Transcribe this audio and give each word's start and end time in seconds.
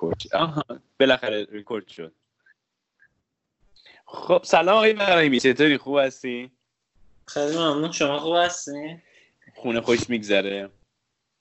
ریکورد 0.00 0.20
شد. 0.20 0.34
آها 0.34 0.64
بالاخره 1.00 1.46
ریکورد 1.50 1.88
شد. 1.88 2.12
خب 4.06 4.42
سلام 4.44 4.76
آقای 4.76 4.92
براهیمی 4.92 5.40
چطوری؟ 5.40 5.76
خوب 5.78 5.98
هستی؟ 5.98 6.50
خیلی 7.26 7.56
ممنون. 7.56 7.92
شما 7.92 8.18
خوب 8.18 8.36
هستی؟ 8.36 9.02
خونه 9.54 9.80
خوش 9.80 10.10
میگذره. 10.10 10.70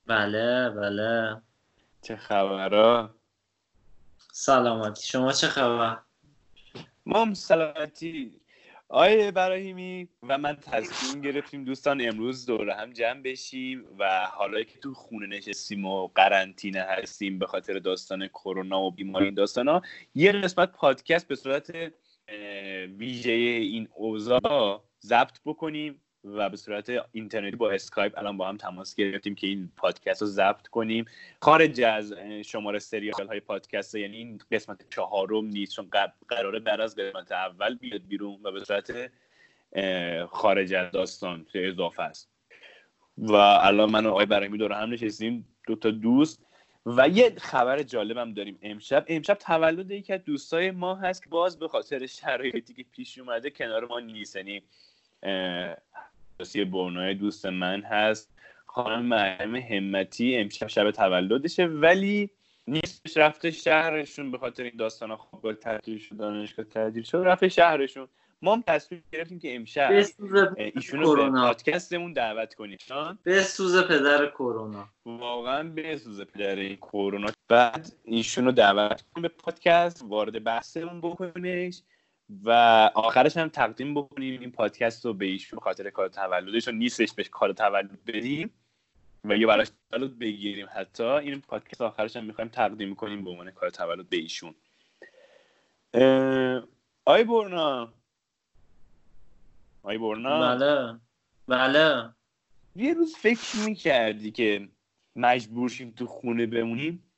بله 0.05 0.70
بله. 0.70 1.41
چه 2.02 2.16
خبرها 2.16 3.16
سلامتی. 4.32 5.07
شما 5.07 5.32
چه 5.32 5.48
خبر؟ 5.48 5.98
ما 7.05 7.21
هم 7.21 7.34
سلامتی. 7.34 8.41
آقای 8.91 9.31
براهیمی 9.31 10.07
و 10.23 10.38
من 10.38 10.55
تصمیم 10.55 11.21
گرفتیم 11.21 11.63
دوستان 11.63 12.02
امروز 12.02 12.45
دور 12.45 12.70
هم 12.70 12.93
جمع 12.93 13.21
بشیم 13.21 13.85
و 13.99 14.27
حالا 14.31 14.63
که 14.63 14.79
تو 14.79 14.93
خونه 14.93 15.27
نشستیم 15.27 15.85
و 15.85 16.07
قرنطینه 16.07 16.81
هستیم 16.81 17.39
به 17.39 17.48
خاطر 17.48 17.79
داستان 17.79 18.27
کرونا 18.27 18.81
و 18.81 18.91
بیماری 18.91 19.25
این 19.25 19.34
داستان 19.34 19.67
ها 19.67 19.81
یه 20.15 20.31
قسمت 20.31 20.71
پادکست 20.71 21.27
به 21.27 21.35
صورت 21.35 21.71
ویژه 22.98 23.31
این 23.31 23.88
اوضاع 23.95 24.84
ضبط 25.01 25.40
بکنیم. 25.45 26.01
و 26.23 26.50
به 26.50 26.58
صورت 26.58 26.91
اینترنتی 27.12 27.55
با 27.55 27.72
اسکایپ 27.72 28.18
الان 28.18 28.38
با 28.38 28.50
هم 28.50 28.58
تماس 28.58 28.96
گرفتیم 28.96 29.36
که 29.36 29.48
این 29.48 29.72
پادکست 29.77 30.22
رو 30.22 30.27
ضبط 30.27 30.68
کنیم. 30.68 31.05
خارج 31.41 31.82
از 31.82 32.14
شماره 32.46 32.80
سریال 32.80 33.27
های 33.27 33.40
پادکست 33.40 33.96
یعنی 33.96 34.18
این 34.18 34.41
قسمت 34.52 34.90
چهارم 34.90 35.46
نیست 35.46 35.76
چون 35.76 35.90
قراره 36.27 36.60
بعد 36.60 36.82
از 36.82 36.96
قسمت 36.96 37.32
اول 37.32 37.76
بیاد 37.76 38.02
بیرون 38.08 38.40
و 38.44 38.52
به 38.52 38.63
صورت 38.66 39.12
خارج 40.26 40.74
از 40.74 40.91
داستان 40.91 41.46
اضافه 41.54 42.04
است. 42.04 42.30
و 43.18 43.34
الان 43.34 43.91
من 43.91 44.05
و 44.05 44.10
آقای 44.10 44.26
براهیمی 44.26 44.58
دور 44.58 44.74
هم 44.74 44.90
نشستیم 44.90 45.48
دو 45.68 45.76
تا 45.76 45.91
دوست. 45.91 46.46
و 46.86 47.08
یه 47.08 47.36
خبر 47.38 47.84
جالبم 47.84 48.34
داریم. 48.34 48.60
امشب 48.62 49.05
امشب 49.08 49.34
تولد 49.34 49.91
یکی 49.91 50.13
از 50.13 50.24
دوستای 50.24 50.71
ما 50.71 50.96
هست 50.96 51.24
که 51.24 51.30
باز 51.30 51.60
به 51.60 51.68
خاطر 51.68 52.05
شرایطی 52.05 52.74
که 52.74 52.86
پیش 52.91 53.18
اومده 53.18 53.49
کنار 53.49 53.88
ما 53.88 53.99
نیست. 53.99 54.36
یعنی 54.36 54.63
برنای 56.40 57.13
دوست 57.13 57.45
من 57.45 57.82
هست. 57.82 58.29
خانم 58.65 59.05
مریم 59.05 59.55
همتی 59.55 60.35
امشب 60.35 60.68
شب 60.68 60.91
تولدشه 60.91 61.65
ولی 61.65 62.29
نیستش 62.68 63.18
رفته 63.18 63.51
شهرشون 63.51 64.31
به 64.31 64.38
خاطر 64.38 64.63
این 64.63 64.75
داستان 64.78 65.16
خوب 65.16 65.53
تعطیل 65.53 65.97
شد 65.97 66.18
دانشگاه 66.18 66.66
تعطیل 66.66 67.03
شد 67.03 67.18
رفته 67.18 67.50
شهرشون. 67.50 68.07
ما 68.41 68.53
هم 68.53 68.63
تصمیم 68.68 69.03
گرفتیم 69.12 69.40
که 69.40 69.56
امشب 69.56 69.91
ایشون 70.75 71.00
رو 71.00 71.16
به 71.16 71.40
پادکستمون 71.40 72.13
دعوت 72.13 72.53
کنیم. 72.53 72.78
به 73.24 73.44
سوز 73.44 73.84
پدر 73.84 74.25
کرونا. 74.25 74.90
واقعا 75.06 75.63
به 75.63 75.97
سوز 75.97 76.22
پدر 76.22 76.75
کرونا. 76.75 77.28
بعد 77.47 77.94
ایشون 78.03 78.46
رو 78.46 78.51
دعوت 78.51 79.01
کنیم 79.01 79.22
به 79.22 79.28
پادکست 79.28 80.06
وارد 80.07 80.44
بحثمون 80.44 81.01
بکنیمش 81.01 81.81
و 82.44 82.52
آخرش 82.96 83.38
هم 83.38 83.50
تقدیم 83.50 83.94
بکنیم. 83.94 84.41
این 84.41 84.52
پادکست 84.52 85.06
رو 85.06 85.13
به 85.13 85.25
ایشون 85.25 85.59
خاطر 85.59 85.90
کار 85.90 86.08
تولدش 86.08 86.68
و 86.68 86.72
نیستش 86.72 87.13
بهش 87.13 87.30
کار 87.30 87.53
تولد 87.53 88.06
بدیم 88.06 88.53
و 89.24 89.38
یه 89.38 89.47
براش 89.47 89.68
تولد 89.91 90.19
بگیریم. 90.19 90.68
حتی 90.72 91.03
این 91.03 91.41
پادکست 91.41 91.81
آخرش 91.81 92.16
هم 92.16 92.25
می‌خوایم 92.25 92.50
تقدیم 92.50 92.96
کنیم 92.96 93.24
به 93.24 93.30
عنوان 93.30 93.52
کار 93.52 93.69
تولد 93.69 94.09
به 94.09 94.18
ایشون. 94.18 94.56
آی 97.06 97.24
برنا. 97.24 97.94
آی 99.84 99.97
برنا. 99.97 100.56
بله. 100.56 101.00
بله. 101.47 102.14
یه 102.75 102.94
روز 102.94 103.16
فکر 103.16 103.58
می‌کردی 103.66 104.32
که 104.32 104.70
مجبور 105.16 105.70
شیم 105.70 105.92
تو 105.92 106.08
خونه 106.08 106.46
بمونیم؟ 106.46 107.12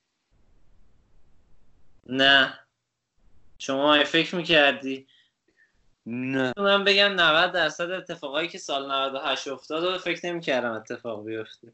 نه. 2.06 2.58
شما 3.62 4.04
فکر 4.04 4.36
می‌کردی؟ 4.36 5.06
نه. 6.06 6.52
من 6.56 6.84
بگم 6.84 7.12
90 7.12 7.52
درصد 7.52 7.90
اتفاقایی 7.90 8.48
که 8.48 8.58
سال 8.58 8.90
98 8.92 9.48
افتاد 9.48 9.84
و 9.84 9.98
فکر 9.98 10.26
نمی‌کردم 10.26 10.72
اتفاق 10.72 11.26
بیفته. 11.26 11.72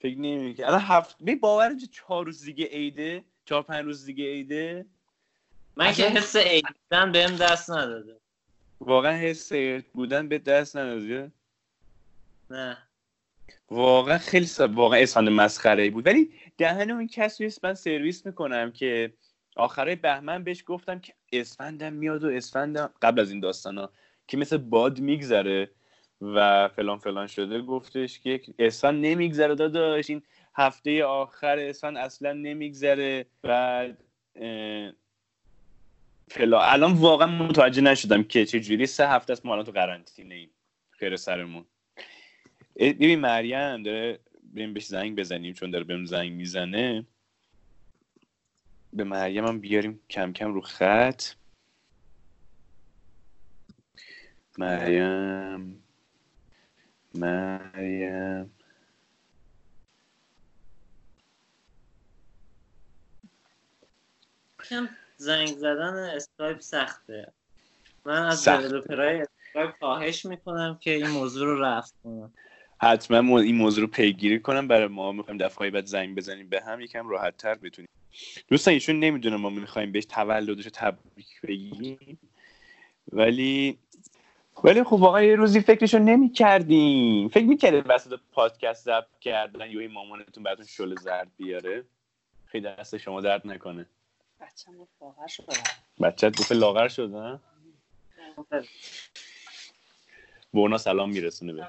فکر 0.00 0.18
نمی‌کردم. 0.18 0.68
الان 0.68 0.80
هفت 0.80 1.16
بی 1.20 1.34
باور 1.34 1.72
چهار 1.92 2.26
روز 2.26 2.44
دیگه 2.44 2.66
عیده. 2.66 3.24
چهار 3.44 3.62
پنج 3.62 3.84
روز 3.84 4.04
دیگه 4.04 4.24
عیده. 4.24 4.86
من 5.76 5.92
که 5.92 6.08
حس 6.08 6.36
عید 6.36 6.64
بودن 6.90 7.12
بهم 7.12 7.36
دست 7.36 7.70
نداده. 7.70 8.20
واقعا 8.80 9.16
حس 9.16 9.52
عید 9.52 9.92
بودن 9.92 10.28
به 10.28 10.38
دست 10.38 10.76
نداده. 10.76 11.32
نه. 12.50 12.78
واقعا 13.70 14.18
خیلی 14.18 14.46
سا... 14.46 14.68
واقعا 14.68 15.00
اسفند 15.00 15.28
مسخره 15.28 15.90
بود. 15.90 16.06
ولی 16.06 16.32
دهن 16.58 16.90
اون 16.90 17.06
کسی 17.06 17.48
من 17.62 17.74
سرویس 17.74 18.26
می‌کنم 18.26 18.72
که 18.72 19.12
آخرای 19.56 19.96
بهمن 19.96 20.44
بهش 20.44 20.64
گفتم 20.66 20.98
که 20.98 21.12
اسفندم 21.32 21.92
میاد 21.92 22.24
و 22.24 22.28
اسفندم 22.28 22.90
قبل 23.02 23.20
از 23.20 23.30
این 23.30 23.40
داستان 23.40 23.78
ها 23.78 23.92
که 24.26 24.36
مثل 24.36 24.56
باد 24.56 25.00
میگذره 25.00 25.70
و 26.20 26.68
فلان 26.68 26.98
فلان 26.98 27.26
شده 27.26 27.62
گفتش 27.62 28.20
که 28.20 28.40
اسفند 28.58 29.06
نمیگذره 29.06 29.54
داداش 29.54 30.10
این 30.10 30.22
هفته 30.54 31.04
آخر 31.04 31.58
اسفند 31.58 31.96
اصلا 31.96 32.32
نمیگذره. 32.32 33.26
و 33.44 33.88
فلا 36.30 36.62
الان 36.62 36.92
واقعا 36.92 37.26
متوجه 37.26 37.82
نشدم 37.82 38.22
که 38.22 38.46
چه 38.46 38.60
جوری 38.60 38.86
سه 38.86 39.08
هفته 39.08 39.32
است 39.32 39.46
ما 39.46 39.52
الان 39.52 39.64
تو 39.64 39.72
قرنطینه 39.72 40.34
ایم. 40.34 40.50
خیر 40.90 41.16
سرمون. 41.16 41.64
ببین 42.76 43.18
مریم 43.18 43.82
داره 43.82 44.18
بریم 44.54 44.74
بهش 44.74 44.86
زنگ 44.86 45.16
بزنیم 45.16 45.52
چون 45.52 45.70
داره 45.70 45.84
بهم 45.84 46.04
زنگ 46.04 46.32
می‌زنه. 46.32 47.06
به 48.92 49.04
مریم 49.04 49.46
هم 49.46 49.60
بیاریم 49.60 50.00
کم 50.10 50.32
کم 50.32 50.54
رو 50.54 50.60
خط. 50.60 51.22
مریم. 54.58 55.84
مریم. 57.14 58.50
زنگ 65.16 65.48
زدن 65.48 65.94
اسکایپ 65.94 66.60
سخته. 66.60 67.32
من 68.04 68.22
از 68.22 68.48
developer 68.48 69.07
های 69.07 69.20
اسکایپ 69.20 69.74
خواهش 69.78 70.24
می‌کنم 70.24 70.78
که 70.80 70.90
این 70.90 71.08
موضوع 71.08 71.46
رو 71.46 71.62
رفع 71.62 71.94
کنن. 72.04 72.34
حتما 72.80 73.40
این 73.40 73.56
موضوع 73.56 73.84
رو 73.84 73.90
پیگیری 73.90 74.40
کنن. 74.40 74.68
برای 74.68 74.86
ما 74.86 75.12
می‌خوایم 75.12 75.38
دفعه 75.38 75.70
بعد 75.70 75.86
زنگ 75.86 76.16
بزنیم 76.16 76.48
به 76.48 76.60
هم. 76.60 76.80
یکم 76.80 77.08
راحت 77.08 77.36
تر 77.36 77.54
بتونیم. 77.54 77.88
دوستان 78.48 78.74
ایشون 78.74 79.00
نمی‌دونه 79.00 79.36
ما 79.36 79.50
می‌خوایم 79.50 79.92
بهش 79.92 80.04
تولدش 80.04 80.64
رو 80.64 80.70
تبریک 80.74 81.40
بگیم. 81.42 82.18
ولی 83.12 83.78
ولی 84.64 84.82
خب 84.82 84.92
واقعا 84.92 85.22
یه 85.22 85.36
روزی 85.36 85.60
فکرشو 85.60 85.98
نمی 85.98 86.32
کردیم 86.32 87.28
فکر 87.28 87.44
می‌کردیم 87.44 87.84
وسط 87.86 88.20
پادکست 88.32 88.84
ضبط 88.84 89.18
کردن 89.20 89.70
یا 89.70 89.80
این 89.80 89.92
مامانتون 89.92 90.42
براتون 90.42 90.66
شله 90.66 90.94
زرد 90.96 91.30
بیاره؟ 91.36 91.84
خیلی 92.46 92.68
دست 92.68 92.96
شما 92.96 93.20
درد 93.20 93.46
نکنه. 93.46 93.86
بچه 94.40 94.70
لاغر 95.00 95.26
شدن 95.26 95.62
بچه 96.00 96.30
گفت 96.30 96.52
لاغر 96.52 96.88
برنا 100.54 100.78
سلام 100.78 101.10
میرسونه 101.10 101.52
به. 101.52 101.68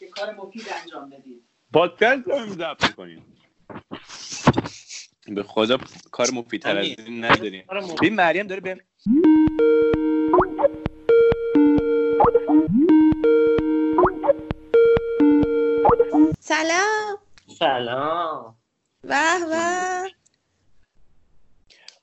یه 0.00 0.08
کار 0.08 0.34
مفید 0.34 0.62
انجام 0.82 1.10
بدید 1.10 1.42
پادکست 1.72 2.28
رو 2.28 2.46
ضبط 2.46 2.90
کنیم 2.90 3.36
به 5.26 5.42
خدا 5.42 5.78
کار 6.10 6.30
مفیدتر 6.30 6.78
از 6.78 6.86
این 6.86 7.24
نداریم. 7.24 7.64
ببین 7.98 8.14
مریم 8.14 8.46
داره 8.46 8.60
به 8.60 8.80
سلام. 16.40 17.18
سلام. 17.58 18.56
به 19.02 19.08
به 19.48 20.10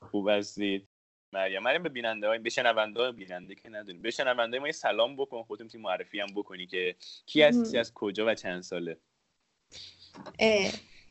خوب 0.00 0.28
هستید. 0.28 0.88
مریم 1.32 1.62
مریم 1.62 1.82
به 1.82 1.88
بیننده 1.88 2.28
های 2.28 2.38
به 2.38 2.50
شنونده 2.50 3.00
های 3.00 3.12
بیننده 3.12 3.54
که 3.54 3.68
نداریم. 3.68 4.02
به 4.02 4.10
شنونده 4.10 4.58
ما 4.58 4.66
یه 4.66 4.72
سلام 4.72 5.16
بکن 5.16 5.42
خودتون 5.42 5.68
تی 5.68 5.78
معرفی 5.78 6.20
هم 6.20 6.28
بکنی 6.36 6.66
که 6.66 6.96
کی 7.26 7.42
هستی 7.42 7.78
از 7.78 7.94
کجا 7.94 8.26
و 8.26 8.34
چند 8.34 8.62
ساله. 8.62 8.96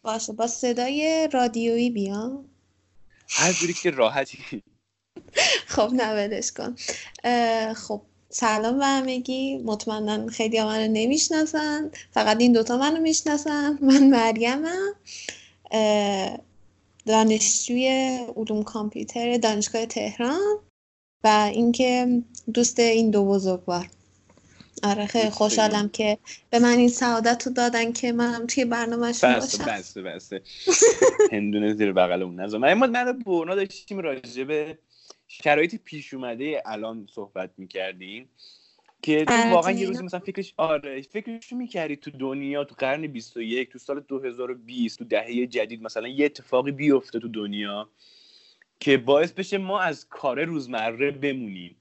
باشه. 0.07 0.33
با 0.33 0.47
صدای 0.47 1.29
رادیویی 1.33 1.89
بیام 1.89 2.45
هر 3.29 3.53
جوری 3.53 3.73
که 3.73 3.91
راحتی. 3.91 4.37
خب 5.67 5.91
نولش 5.93 6.51
کن. 6.51 6.75
خب 7.73 8.01
سلام 8.29 8.77
به 8.77 8.85
همگی. 8.85 9.57
مطمئنا 9.57 10.27
خیلی 10.27 10.63
منو 10.63 10.87
نمی‌شناسن. 10.93 11.91
فقط 12.11 12.41
این 12.41 12.53
دوتا 12.53 12.77
منو 12.77 13.01
می‌شناسن. 13.01 13.77
من 13.81 14.09
مریمم 14.09 14.93
دانشجوی 17.05 17.87
علوم 18.35 18.63
کامپیوتر 18.63 19.37
دانشگاه 19.37 19.85
تهران 19.85 20.59
و 21.23 21.49
اینکه 21.53 22.21
دوست 22.53 22.79
این 22.79 23.11
دو 23.11 23.25
بزرگوار. 23.25 23.89
آره 24.83 25.05
خیلی 25.05 25.29
خوشحالم 25.29 25.89
که 25.89 26.17
به 26.49 26.59
من 26.59 26.77
این 26.77 26.89
سعادت 26.89 27.47
رو 27.47 27.53
دادن 27.53 27.91
که 27.91 28.11
منم 28.11 28.47
توی 28.47 28.65
برنامهشون 28.65 29.33
بسته 29.33 29.57
باشم. 29.57 29.71
بسته 29.71 30.01
بسته. 30.01 30.41
هندونه 31.31 31.73
زیر 31.73 31.91
بغل 31.91 32.23
اون 32.23 32.57
من 32.57 32.73
ما 32.73 32.87
من 32.87 33.07
و 33.07 33.13
بورنا 33.13 33.55
داشتیم 33.55 33.99
راجع 33.99 34.43
به 34.43 34.77
شرایط 35.27 35.75
پیش 35.75 36.13
اومده 36.13 36.63
الان 36.65 37.07
صحبت 37.15 37.49
می‌کردیم 37.57 38.29
که 39.01 39.25
تو 39.25 39.33
آره، 39.33 39.51
واقعا 39.51 39.71
یه 39.71 39.87
روزی. 39.87 40.03
مثلا 40.03 40.19
فکرش 40.19 40.53
آره 40.57 41.01
فکرش 41.01 41.53
می‌کردی 41.53 41.95
تو 41.95 42.11
دنیا 42.11 42.63
تو 42.63 42.75
قرن 42.77 43.07
21 43.07 43.71
تو 43.71 43.79
سال 43.79 43.99
2020 43.99 44.99
تو 44.99 45.05
دهه 45.05 45.47
جدید 45.47 45.81
مثلا 45.81 46.07
یه 46.07 46.25
اتفاقی 46.25 46.71
بیفته 46.71 47.19
تو 47.19 47.27
دنیا 47.27 47.89
که 48.79 48.97
باعث 48.97 49.31
بشه 49.31 49.57
ما 49.57 49.79
از 49.79 50.07
کار 50.09 50.43
روزمره 50.45 51.11
بمونیم. 51.11 51.75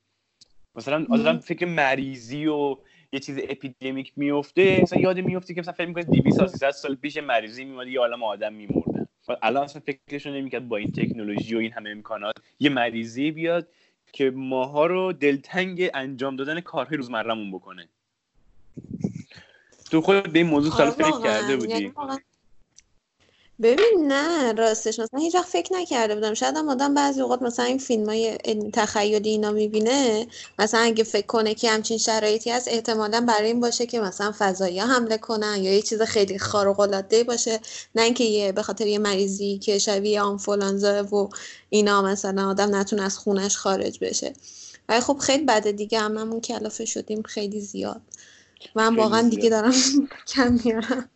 مثلا 0.77 1.07
آدم 1.11 1.39
فکر 1.39 1.67
مریضی 1.67 2.47
و 2.47 2.77
یه 3.13 3.21
چیز 3.21 3.39
اپیدمیک 3.39 4.13
میفته 4.17 4.81
مثلا 4.83 5.01
یاد 5.01 5.19
میفته 5.19 5.55
که 5.55 5.61
مثلا 5.61 5.73
فکر 5.73 5.87
می‌کنه 5.87 6.05
200 6.05 6.39
تا 6.39 6.47
300 6.47 6.71
سال 6.71 6.95
پیش 6.95 7.17
مریضی 7.17 7.65
میومد 7.65 7.89
یه 7.89 8.01
عالم 8.01 8.23
آدم 8.23 8.53
میمردن. 8.53 9.09
الان 9.43 9.65
اصلا 9.65 9.83
فکرشون 9.87 10.33
نمی‌کرد 10.33 10.69
با 10.69 10.77
این 10.77 10.93
تکنولوژی 10.93 11.55
و 11.55 11.59
این 11.59 11.73
همه 11.73 11.91
امکانات 11.91 12.35
یه 12.61 12.71
مریضی 12.71 13.31
بیاد 13.31 13.69
که 14.13 14.31
ماها 14.31 14.87
رو 14.87 15.13
دلتنگ 15.13 15.91
انجام 15.95 16.37
دادن 16.37 16.61
کارهای 16.61 16.97
روزمرهمون 16.97 17.53
بکنه. 17.53 17.89
تو 19.91 20.01
خود 20.01 20.33
به 20.33 20.39
این 20.39 20.49
موضوع 20.49 20.73
سال 20.73 20.87
آره 20.87 20.97
فکر. 20.97 21.23
کرده 21.23 21.49
یعنی 21.49 21.57
بودی 21.57 21.87
واقعاً 21.87 22.19
ببین 23.63 24.13
نه 24.13 24.53
راستش. 24.53 24.99
مثلا 24.99 25.21
هیچ 25.21 25.35
وقت 25.35 25.47
فکر 25.47 25.75
نکرده 25.75 26.15
بودم. 26.15 26.35
شاید 26.35 26.57
هم 26.57 26.69
آدم 26.69 26.95
بعضی 26.95 27.21
اوقات 27.21 27.43
مثلا 27.43 27.65
این 27.65 27.79
فیلم 27.79 28.09
های 28.09 28.39
تخیلی 28.73 29.31
اینا 29.31 29.51
می‌بینه. 29.53 30.27
مثلا 30.59 30.81
اگه 30.81 31.05
فکر 31.05 31.27
کنه 31.27 31.55
که 31.55 31.71
همچین 31.71 31.99
شرایطی 31.99 32.51
هست 32.51 32.69
احتمالا 32.69 33.21
برای 33.21 33.47
این 33.47 33.61
باشه 33.61 33.87
که 33.87 34.01
مثلا 34.01 34.35
فضایی 34.39 34.79
حمله 34.81 35.19
کنن 35.19 35.57
یا 35.63 35.73
یه 35.75 35.83
چیز 35.83 36.03
خیلی 36.03 36.39
خارق 36.39 36.81
العاده 36.81 37.25
باشه. 37.25 37.61
نه 37.95 38.03
اینکه 38.03 38.25
یه 38.25 38.53
به 38.53 38.63
خاطر 38.63 38.87
یه 38.87 38.99
مریضی 38.99 39.59
که 39.59 39.79
شبیه 39.79 40.21
آنفولانزا 40.21 41.05
و 41.05 41.31
اینا 41.69 42.03
مثلا 42.03 42.49
آدم 42.51 42.75
نتونه 42.77 43.03
از 43.03 43.19
خونش 43.19 43.57
خارج 43.57 43.99
بشه. 44.01 44.33
ولی 44.89 45.01
خب 45.01 45.19
خیلی 45.19 45.45
بده 45.45 45.73
دیگه. 45.73 46.01
هممون 46.01 46.41
کلافه 46.41 46.85
شدیم. 46.85 47.23
خیلی 47.23 47.61
زیاد. 47.61 48.01
من 48.75 48.97
واقعا. 48.97 49.29
دیگه 49.29 49.51
دارم 49.51 49.73
کم 50.35 50.59
میارم 50.65 51.11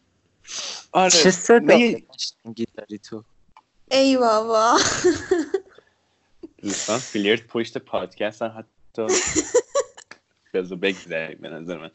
آره. 0.92 1.10
چه 1.10 1.30
صدا؟ 1.30 1.76
قشنگی 1.76 2.66
داری 2.76 2.98
تو. 2.98 3.24
ای 3.90 4.16
بابا. 4.16 4.78
دوستان 6.62 6.98
فیلیرت 6.98 7.46
پشت 7.46 7.78
پادکست 7.78 8.42
هم 8.42 8.58
حتی 8.58 9.06
بذار 10.54 10.78
بگذاریم 10.78 11.38
به 11.40 11.48
نظر 11.48 11.78
من. 11.78 11.90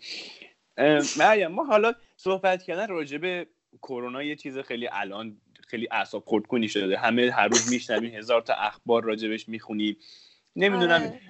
مریم 1.17 1.47
ما 1.47 1.63
حالا 1.63 1.93
صحبت 2.17 2.63
کردن 2.63 2.87
راجع 2.87 3.17
به 3.17 3.47
کرونا 3.81 4.23
یه 4.23 4.35
چیز 4.35 4.57
خیلی 4.57 4.89
الان 4.91 5.37
خیلی 5.67 5.87
اعصاب 5.91 6.23
خورد 6.25 6.47
کنی 6.47 6.69
شده. 6.69 6.97
همه 6.97 7.31
هر 7.31 7.47
روز 7.47 7.71
میشنویم 7.71 8.15
هزار 8.15 8.41
تا 8.41 8.53
اخبار 8.53 9.03
راجبش 9.03 9.49
می‌خونیم. 9.49 9.97
نمی‌دونم 10.55 11.01
آره. 11.01 11.21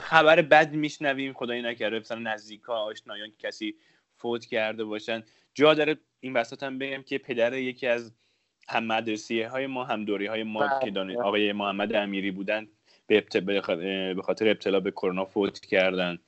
خبر 0.00 0.42
بد 0.42 0.72
میشنویم 0.72 1.32
خدایی 1.32 1.62
نکرده 1.62 1.98
مثلا 1.98 2.18
نزدیکا 2.18 2.74
آشنایان 2.74 3.32
کسی 3.38 3.74
فوت 4.18 4.44
کرده 4.44 4.84
باشن. 4.84 5.22
جا 5.54 5.74
داره 5.74 5.96
این 6.20 6.32
وسط 6.32 6.62
هم 6.62 6.78
بگم 6.78 7.02
که 7.02 7.18
پدر 7.18 7.52
یکی 7.54 7.86
از 7.86 8.12
هم 8.68 8.84
مدرسیه 8.84 9.48
های 9.48 9.66
ما 9.66 9.84
هم 9.84 10.04
دوری 10.04 10.26
های 10.26 10.42
ما 10.42 10.60
بله. 10.66 10.80
که 10.84 10.90
دان- 10.90 11.16
آقای 11.16 11.52
محمد 11.52 11.94
امیری 11.94 12.30
بودن 12.30 12.68
به 13.06 13.18
ابت- 13.18 13.36
به 14.16 14.22
خاطر 14.22 14.48
ابتلا 14.48 14.80
به 14.80 14.90
کرونا 14.90 15.24
فوت 15.24 15.60
کردن. 15.60 16.18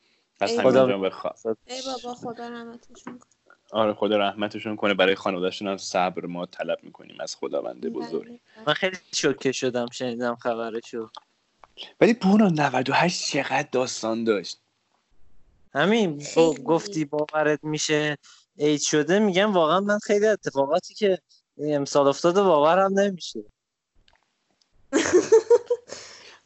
از 0.40 0.60
خدا- 0.60 0.86
بخوا... 0.98 1.34
ای 1.66 1.82
بابا 1.86 2.14
خدا 2.14 2.48
رحمتشون 2.48 3.18
کنه. 3.18 3.28
آره 3.72 3.92
خدا 3.94 4.16
رحمتشون 4.16 4.76
کنه. 4.76 4.94
برای 4.94 5.14
خانوادهشون 5.14 5.68
هم 5.68 5.76
صبر 5.76 6.26
ما 6.26 6.46
طلب 6.46 6.78
می‌کنیم 6.82 7.16
از 7.20 7.36
خداوند 7.36 7.86
بزرگ. 7.92 8.28
بله. 8.28 8.40
من 8.66 8.74
خیلی 8.74 8.96
شوکه 9.14 9.52
شدم 9.52 9.86
شنیدم 9.92 10.34
خبرشو. 10.34 11.10
ولی 12.00 12.14
بونا 12.14 12.48
98 12.48 13.30
چقدر 13.32 13.68
داستان 13.72 14.24
داشت. 14.24 14.59
همین 15.74 16.18
با 16.36 16.50
خیلی. 16.50 16.62
گفتی 16.62 17.04
باورت 17.04 17.64
میشه 17.64 18.16
عید 18.58 18.80
شده 18.80 19.18
میگم 19.18 19.52
واقعا 19.52 19.80
من 19.80 19.98
خیلی 19.98 20.26
اتفاقاتی 20.26 20.94
که 20.94 21.18
امسال 21.58 22.08
افتاده 22.08 22.42
باورم 22.42 22.98
نمیشه. 22.98 23.40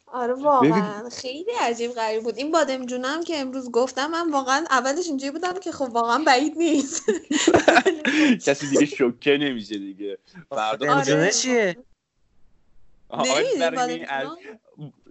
آره 0.07 0.33
واقعا. 0.33 1.09
خیلی 1.09 1.51
عجیب 1.59 1.91
غریب 1.91 2.23
بود. 2.23 2.37
این 2.37 2.51
بادم 2.51 2.85
جونم 2.85 3.23
که 3.23 3.37
امروز 3.37 3.71
گفتم 3.71 4.11
من 4.11 4.31
واقعا 4.31 4.65
اولش 4.69 5.07
اینجوری 5.07 5.31
بودم 5.31 5.59
که 5.59 5.71
خب 5.71 5.89
واقعا 5.91 6.23
بعید 6.27 6.57
نیست. 6.57 7.03
کسی 8.45 8.67
دیگه 8.69 8.85
شوکه 8.85 9.37
نمیشه 9.37 9.77
دیگه. 9.77 10.17
فردا 10.49 10.95
آره. 10.95 11.31
چیه؟ 11.31 11.77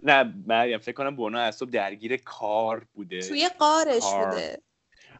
نه 0.05 0.33
مریم 0.47 0.77
فکر 0.77 0.95
کنم 0.95 1.15
بونا 1.15 1.39
از 1.39 1.55
صبح 1.55 1.69
درگیر 1.69 2.17
کار 2.17 2.87
بوده. 2.93 3.19
توی 3.19 3.49
قارش 3.59 4.01
کار. 4.01 4.25
بوده. 4.29 4.61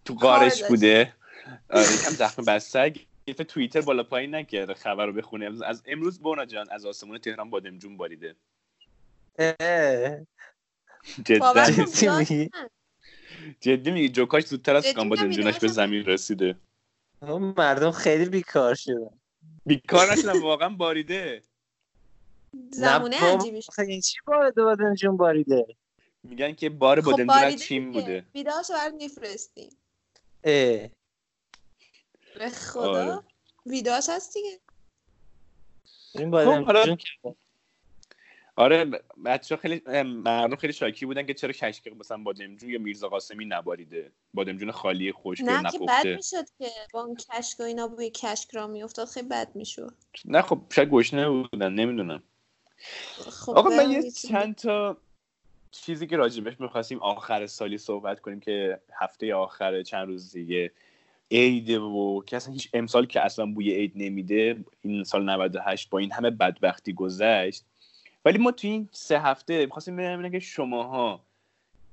تو 0.05 0.15
کار 0.15 0.37
قارش. 0.39 0.51
داشت. 0.51 0.67
بوده. 0.67 1.13
آره 1.69 1.93
یکم 1.93 2.09
زخم 2.09 2.45
بسته. 2.45 2.93
گیف 3.25 3.41
توییتر 3.47 3.81
بالا 3.81 4.03
پایین 4.03 4.35
نکرده 4.35 4.73
خبر 4.73 5.05
رو 5.05 5.13
بخونه. 5.13 5.65
از- 5.65 5.83
امروز 5.85 6.19
بونا 6.19 6.45
جان 6.45 6.67
از 6.71 6.85
آسمون 6.85 7.17
تهران 7.17 7.49
بادمجون 7.49 7.97
باریده. 7.97 8.35
جدی. 11.25 12.09
میگی؟ 12.17 12.49
جدی 13.61 13.91
میگی 13.91 14.09
جوکاش 14.09 14.45
زودتر 14.45 14.75
از 14.75 14.93
کام 14.93 15.09
بادمجونش 15.09 15.59
به 15.59 15.67
زمین 15.67 16.05
رسیده. 16.05 16.55
مردم 17.57 17.91
خیلی 17.91 18.25
بیکار 18.29 18.75
شدن. 18.75 19.19
بیکار 19.65 20.11
نشدم 20.11 20.41
واقعا 20.41 20.69
باریده. 20.69 21.41
زمونه 22.71 23.17
آخه 23.69 23.83
این 23.87 24.01
چی 24.01 24.17
بارده 24.27 24.63
بادمجون 24.63 25.17
باریده؟ 25.17 25.65
میگن 26.23 26.53
که 26.53 26.69
بار 26.69 27.01
خب 27.01 27.05
بادمجون 27.11 27.29
از 27.35 27.43
باریده 27.43 27.63
چین. 27.63 27.91
بوده. 27.91 28.25
ویدئوشو 28.35 28.73
برات 28.73 28.93
میفرستیم. 28.93 29.69
اه. 30.43 30.89
به 32.39 32.49
خدا. 32.49 33.13
آره. 33.13 33.23
ویدئوش 33.65 34.09
هست 34.09 34.33
دیگه. 34.33 34.59
این 36.15 36.31
خب، 36.31 36.35
حالا- 36.35 36.63
بادمجون 36.65 36.97
آره 38.57 38.85
بچه 39.25 39.57
خیلی 39.57 39.81
مردم 40.03 40.55
خیلی 40.55 40.73
شاکی 40.73 41.05
بودن 41.05 41.25
که 41.25 41.33
چرا 41.33 41.51
کشک 41.51 41.87
مثلا 41.87 42.17
بادمجون 42.17 42.69
یا 42.69 42.79
میرزا 42.79 43.09
قاسمی 43.09 43.45
نباریده؟ 43.45 44.11
بادمجون 44.33 44.71
خالی 44.71 45.11
خشک 45.11 45.43
و 45.43 45.45
نه 45.45 45.71
که 45.71 45.79
بد 45.79 45.83
نپخته. 45.83 46.15
می‌شد 46.15 46.45
که 46.59 46.69
با 46.93 47.03
اون 47.03 47.15
کشک 47.15 47.59
و 47.59 47.63
اینا 47.63 47.87
بوی 47.87 48.09
کشک 48.09 48.55
را 48.55 48.67
میافتاد 48.67 49.07
خیلی 49.07 49.27
بد 49.27 49.55
می‌شد. 49.55 49.93
نه 50.25 50.41
خب 50.41 50.61
شاید 50.75 50.89
گشنه 50.89 51.29
بودن 51.29 51.73
نمی‌دونم. 51.73 52.23
خب 53.31 53.57
آقا 53.57 53.69
من 53.69 53.91
یه 53.91 54.11
چند 54.11 54.55
تا 54.55 54.97
چیزی 55.71 56.07
که 56.07 56.17
راجبش 56.17 56.59
می‌خواستیم 56.59 56.99
آخر 56.99 57.47
سالی 57.47 57.77
صحبت 57.77 58.19
کنیم 58.19 58.39
که 58.39 58.79
هفته 58.93 59.35
آخر 59.35 59.83
چند 59.83 60.07
روز 60.07 60.31
دیگه 60.31 60.71
عیده 61.31 61.79
و 61.79 62.23
که 62.25 62.35
اصلا 62.35 62.53
هیچ 62.53 62.69
امسال 62.73 63.05
که 63.05 63.21
اصلا 63.21 63.45
بوی 63.45 63.73
عید 63.73 63.91
نمیده 63.95 64.65
این 64.81 65.03
سال 65.03 65.29
98 65.29 65.89
با 65.89 65.99
این 65.99 66.11
همه 66.11 66.29
بدبختی 66.29 66.93
گذشت. 66.93 67.63
ولی 68.25 68.37
ما 68.37 68.51
تو 68.51 68.67
این 68.67 68.89
سه 68.91 69.19
هفته 69.19 69.65
می‌خواستیم 69.65 69.95
ببینیم 69.95 70.31
که 70.31 70.39
شماها 70.39 71.21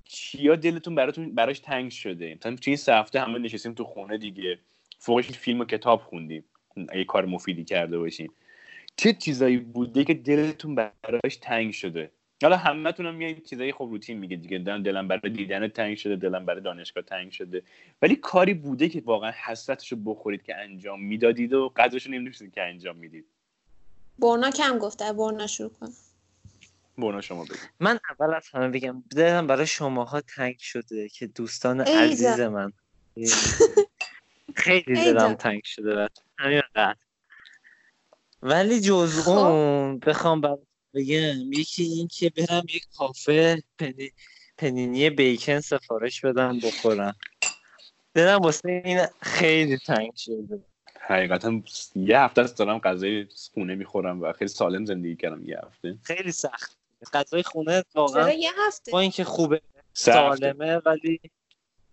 چیا 0.05 0.57
دلتون 0.57 0.95
براتون 0.95 1.35
براش 1.35 1.59
تنگ 1.59 1.91
شده. 1.91 2.35
مثلا 2.41 2.57
تو 2.57 2.71
این 2.71 2.77
سه 2.77 2.95
هفته 2.95 3.21
همه 3.21 3.39
نشستیم 3.39 3.75
تو 3.75 3.85
خونه 3.85 4.19
دیگه. 4.19 4.59
فوقش 4.99 5.31
فیلم 5.31 5.61
و 5.61 5.65
کتاب 5.65 6.01
خوندیم. 6.01 6.45
اگه 6.89 7.05
کار 7.05 7.27
مفیدی 7.27 7.65
کرده 7.65 7.99
باشیم. 7.99 8.33
چه 8.97 9.13
چیزایی 9.13 9.57
بوده 9.57 10.05
که 10.05 10.15
دلتون 10.15 10.75
براش 10.75 11.37
تنگ 11.41 11.73
شده؟ 11.73 12.11
حالا 12.43 12.57
همتون 12.57 13.07
هم 13.07 13.15
میایین 13.15 13.41
چیزایی 13.41 13.73
خب 13.73 13.89
روتین 13.91 14.19
میگه 14.19 14.37
دیگه 14.37 14.59
دلم 14.59 14.83
دلم 14.83 15.09
برای 15.09 15.33
دیدن 15.33 15.69
تنگ 15.69 15.97
شده 15.97 16.17
دلم 16.17 16.47
برای 16.47 16.61
دانشگاه 16.61 17.05
تنگ 17.05 17.31
شده. 17.31 17.63
ولی 18.03 18.17
کاری 18.17 18.55
بوده 18.55 18.89
که 18.89 19.03
واقعا 19.05 19.33
حسرتشو 19.45 19.97
بخورید 19.97 20.43
که 20.43 20.57
انجام 20.57 21.03
می‌دادید 21.03 21.53
و 21.53 21.73
قدرشو 21.77 22.11
نمی‌دونستید 22.11 22.55
که 22.55 22.63
انجام 22.63 22.97
می‌دید. 22.97 23.27
برنا 24.19 24.51
کم 24.51 24.79
گفته 24.79 25.13
برنا 25.13 25.47
شروع 25.47 25.71
کن. 25.71 25.89
برنا 26.99 27.21
شما 27.21 27.45
بگید 27.45 27.71
من 27.81 27.99
اول 28.11 28.35
از 28.35 28.49
همه 28.53 28.69
بگم 28.69 29.05
دلم 29.17 29.47
برای 29.47 29.67
شماها 29.67 30.21
تنگ 30.21 30.59
شده 30.59 31.09
که 31.09 31.27
دوستان 31.27 31.81
عزیز. 31.81 32.41
من. 32.41 32.73
خیلی 34.55 35.05
دلم. 35.05 35.35
تنگ 35.35 35.61
شده. 35.65 36.09
همینقدر 36.39 36.97
ولی 38.43 38.81
جز 38.81 39.25
خب. 39.25 39.31
اون 39.31 39.99
بخوام 39.99 40.41
برات 40.41 40.59
بگم 40.95 41.53
یکی 41.53 41.83
این 41.83 42.09
که 42.09 42.31
برم 42.31 42.63
یک 42.75 42.87
کافه 42.97 43.63
پنی... 43.79 44.11
پنینی 44.59 45.11
بیکن 45.11 45.61
سفارش 45.61 46.21
بدم 46.21 46.59
بخورم. 46.59 47.15
دلم 48.15 48.39
واسه 48.39 48.83
این 48.85 49.01
خیلی 49.21 49.79
تنگ 49.79 50.13
شده. 50.17 50.65
حقیقتا 51.01 51.61
یه 51.95 52.19
هفته 52.19 52.41
است 52.41 52.59
دارم 52.59 52.79
غذای 52.79 53.27
خونه 53.55 53.75
می‌خورم 53.75 54.23
و 54.23 54.33
خیلی 54.33 54.49
سالم 54.49 54.85
زندگی 54.85 55.17
کردم 55.17 55.45
یه 55.45 55.59
هفته. 55.67 55.99
خیلی 56.03 56.33
سخت. 56.33 56.79
غذای 57.13 57.43
خونه 57.43 57.85
واقعا 57.95 58.33
یه 58.33 58.51
هفته؟ 58.67 58.93
با 58.93 59.01
اینکه 59.01 59.25
خوبه 59.25 59.61
سالمه 59.93 60.77
ولی 60.77 61.21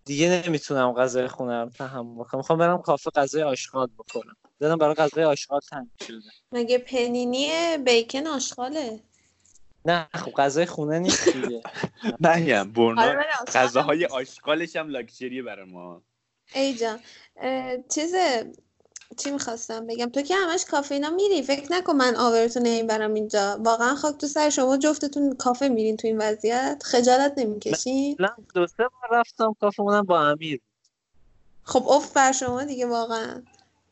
دیگه 0.10 0.44
نمی‌تونم 0.48 0.94
غذای 0.94 1.28
خونه 1.28 1.64
رو 1.64 1.70
تحمل 1.70 2.24
کنم. 2.24 2.40
می‌خوام 2.40 2.60
برم 2.60 2.82
کافه 2.82 3.10
غذای 3.16 3.44
آشغال 3.44 3.88
بخورم. 4.00 4.36
دادم 4.60 4.78
برای 4.78 4.94
غذای 4.96 5.24
آشغال 5.24 5.60
تنگ 5.70 5.88
شده. 6.08 6.30
مگه 6.52 6.78
پنینی 6.78 7.78
بیکن 7.86 8.28
آشغاله. 8.28 9.00
نه 9.86 10.08
خب 10.14 10.32
غذای 10.32 10.66
خونه 10.66 11.00
نیست 11.00 11.34
دیگه. 11.34 11.62
نهیم 12.20 12.56
آره 12.58 12.68
برنا 12.74 13.24
آشغال. 13.48 13.64
غذاهای 13.64 14.06
آشغالش 14.06 14.76
هم 14.76 14.90
لاکچریه 14.90 15.44
برای 15.44 15.66
ما. 15.66 16.04
ای 16.56 16.74
جان 16.74 17.00
اه، 17.38 17.78
چیز 17.96 18.16
چی 19.18 19.32
می‌خواستم 19.32 19.88
بگم؟ 19.88 20.10
تو 20.10 20.22
که 20.22 20.36
همش 20.36 20.66
کافه 20.66 20.96
اینا 20.96 21.10
میری. 21.10 21.44
فکر 21.44 21.72
نکن 21.74 21.94
من 21.96 22.16
آورتون 22.16 22.64
نمی‌برم 22.64 23.14
اینجا. 23.14 23.58
واقعا 23.66 23.96
خاک 23.96 24.18
تو 24.18 24.28
سر 24.28 24.50
شما 24.50 24.78
جفتتون 24.78 25.36
کافه 25.36 25.68
میرین 25.70 25.98
تو 25.98 26.08
این 26.08 26.18
وضعیت. 26.22 26.84
خجالت 26.86 27.34
نمی‌کشین 27.38 28.20
نه 28.20 28.30
دو 28.56 28.68
سه 28.68 28.84
بار 28.90 29.20
رفتم 29.20 29.54
کافه 29.62 29.82
اونم 29.84 30.04
با 30.04 30.22
امیر 30.30 30.62
خب 31.64 31.84
افت 31.90 32.14
بر 32.14 32.32
شما 32.32 32.64
دیگه 32.64 32.88
واقعا. 32.88 33.44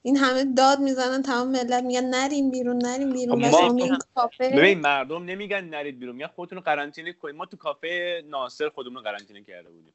این 0.04 0.18
همه 0.18 0.46
داد 0.46 0.80
می‌زنن 0.80 1.24
تمام 1.24 1.48
ملت 1.48 1.84
میگن 1.84 2.06
نرین 2.06 2.52
بیرون 2.52 2.78
نرین 2.78 3.14
بیرون. 3.14 3.40
خب 3.40 3.72
ما- 3.76 3.76
میرین 3.76 4.00
کافه 4.16 4.52
ببین 4.56 4.80
مردم 4.82 5.24
نمیگن 5.26 5.66
نرید 5.66 6.00
بیرون. 6.00 6.16
میگن 6.16 6.28
خودتون 6.28 6.58
رو 6.58 6.64
قرنطینه 6.64 7.14
کنید. 7.14 7.36
ما 7.36 7.46
تو 7.46 7.58
کافه 7.58 8.24
ناصر 8.26 8.70
خودمون 8.70 8.96
رو 8.98 9.02
قرنطینه 9.04 9.44
کرده 9.44 9.70
بودیم. 9.70 9.94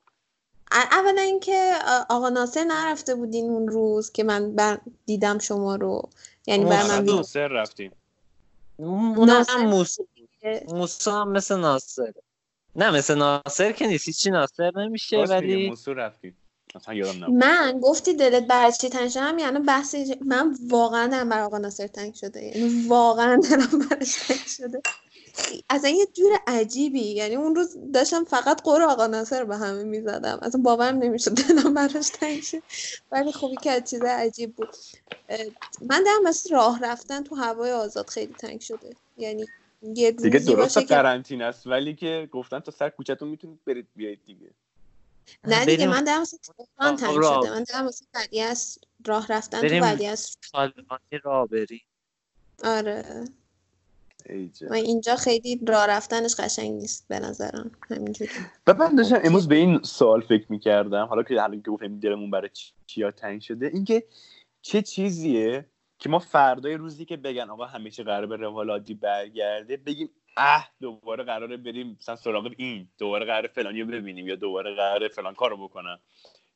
اولا 0.72 1.22
اینکه 1.22 1.74
آقا 2.08 2.28
ناصر 2.28 2.64
نرفته 2.64 3.14
بودین 3.14 3.50
اون 3.50 3.68
روز 3.68 4.12
که 4.12 4.24
من 4.24 4.54
بر 4.54 4.78
دیدم 5.06 5.38
شما 5.38 5.76
رو. 5.76 6.08
یعنی 6.46 6.64
بر 6.64 6.82
من 6.82 7.04
ناصر 7.04 7.48
رفتیم. 7.48 7.92
اونم 8.76 9.66
موسی 9.66 10.02
موسا 10.68 11.20
هم 11.20 11.32
مثل 11.32 11.56
ناصر. 11.56 12.12
نه 12.76 12.90
مثل 12.90 13.14
ناصر 13.14 13.72
که 13.72 13.86
نیست. 13.86 14.06
هیچی 14.06 14.30
ناصر 14.30 14.72
نمیشه 14.76 15.16
ولی 15.16 15.68
موسول 15.68 15.96
رفتیم. 15.96 16.36
اصلا 16.74 16.94
یادم 16.94 17.24
نبود. 17.24 17.34
من 17.34 17.80
گفتی 17.82 18.14
دلت 18.14 18.46
برای 18.46 18.72
چی 18.72 18.88
تنگ 18.88 19.08
شده 19.08 19.20
هم 19.22 19.38
یعنی 19.38 19.58
بحث 19.58 19.94
من 20.26 20.56
واقعا 20.68 21.06
دلم 21.06 21.28
برای 21.28 21.42
آقا 21.44 21.58
ناصر 21.58 21.86
تنگ 21.86 22.14
شده. 22.14 22.44
یعنی 22.44 22.88
واقعا 22.88 23.36
دلم 23.36 23.88
براش 23.90 24.14
تنگ 24.14 24.46
شده. 24.46 24.82
اصلا 25.70 25.90
یه 25.90 26.06
جور 26.06 26.32
عجیبی. 26.46 27.00
یعنی 27.00 27.36
اون 27.36 27.54
روز 27.54 27.76
داشتم 27.94 28.24
فقط 28.24 28.62
قور 28.62 28.82
آقا 28.82 29.06
ناصر 29.06 29.44
به 29.44 29.56
همه 29.56 29.84
می‌زدم. 29.84 30.38
اصلا 30.42 30.60
باورم 30.62 30.98
نمی‌شد 30.98 31.30
دلم 31.30 31.74
براش 31.74 32.08
تنگ 32.08 32.42
شد 32.42 32.62
ولی 33.12 33.32
خوبی 33.32 33.56
که 33.56 33.70
از 33.70 33.90
چیز 33.90 34.02
عجیب 34.02 34.54
بود. 34.56 34.76
من 35.80 36.04
دلم 36.04 36.24
واسه 36.24 36.50
راه 36.54 36.80
رفتن 36.82 37.22
تو 37.22 37.34
هوای 37.34 37.72
آزاد 37.72 38.08
خیلی 38.08 38.34
تنگ 38.34 38.60
شده. 38.60 38.96
یعنی 39.16 39.46
یه 39.82 40.10
دیگه 40.10 40.38
درست 40.38 40.78
قرنطینه 40.78 41.44
است. 41.44 41.66
ولی 41.66 41.94
که 41.94 42.28
گفتن 42.32 42.60
تا 42.60 42.72
سر 42.72 42.88
کوچه‌تون 42.88 43.28
می‌تونید 43.28 43.64
برید 43.64 43.86
بیاید 43.96 44.24
دیگه. 44.26 44.50
نه 45.44 45.66
دیگه 45.66 45.76
بریم. 45.76 45.90
من 45.90 46.04
دلم 46.04 46.18
واسه 46.18 46.38
تهران 46.78 46.96
تنگ. 46.96 47.22
شده. 47.22 47.50
من 47.50 47.90
ولی 48.14 48.40
از 48.40 48.78
راه 49.06 49.26
رفتن 49.28 49.60
تو 49.60 49.62
بریم. 49.62 49.82
ولی 49.82 50.06
از 50.06 50.36
طالبانی 50.52 51.18
را 51.24 51.46
بری 51.46 51.82
آره. 52.64 53.24
و 54.70 54.72
اینجا 54.74 55.16
خیلی 55.16 55.60
راه 55.68 55.86
رفتنش 55.86 56.34
قشنگ 56.34 56.70
نیست 56.72 57.08
به 57.08 57.18
نظرم 57.20 57.70
همینجوری. 57.90 58.30
و 58.66 58.74
من 58.74 58.94
داشتم 58.94 59.20
امروز 59.24 59.48
به 59.48 59.54
این 59.56 59.82
سوال 59.82 60.20
فکر 60.20 60.46
می‌کردم 60.48 61.04
حالا 61.04 61.22
که 61.22 61.40
حالا 61.40 61.56
که 61.56 61.70
گفتم 61.70 62.00
دلمون 62.00 62.30
برای 62.30 62.48
چی- 62.48 62.72
چیا 62.86 63.10
تنگ 63.10 63.40
شده 63.40 63.66
اینکه 63.66 64.04
چه 64.62 64.82
چیزیه 64.82 65.66
که 65.98 66.08
ما 66.08 66.18
فردای 66.18 66.74
روزی 66.74 67.04
که 67.04 67.16
بگن 67.16 67.50
آقا 67.50 67.64
همه 67.66 67.90
چی 67.90 68.02
قراره 68.02 68.26
به 68.26 68.36
روال 68.36 68.70
عادی 68.70 68.94
برگرده 68.94 69.76
بگیم 69.76 70.10
اه 70.36 70.70
دوباره 70.80 71.24
قراره 71.24 71.56
بریم 71.56 71.96
مثلا 72.00 72.16
سراغ 72.16 72.52
این 72.56 72.88
دوباره 72.98 73.26
قراره 73.26 73.48
فلانی 73.48 73.82
رو 73.82 73.88
ببینیم 73.88 74.28
یا 74.28 74.36
دوباره 74.36 74.74
قراره 74.74 75.08
فلان 75.08 75.34
کارو 75.34 75.68
بکنم 75.68 75.98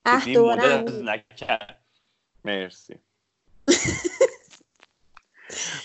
اه 0.06 0.32
دوباره 0.34 0.84
مرسی. 2.44 2.94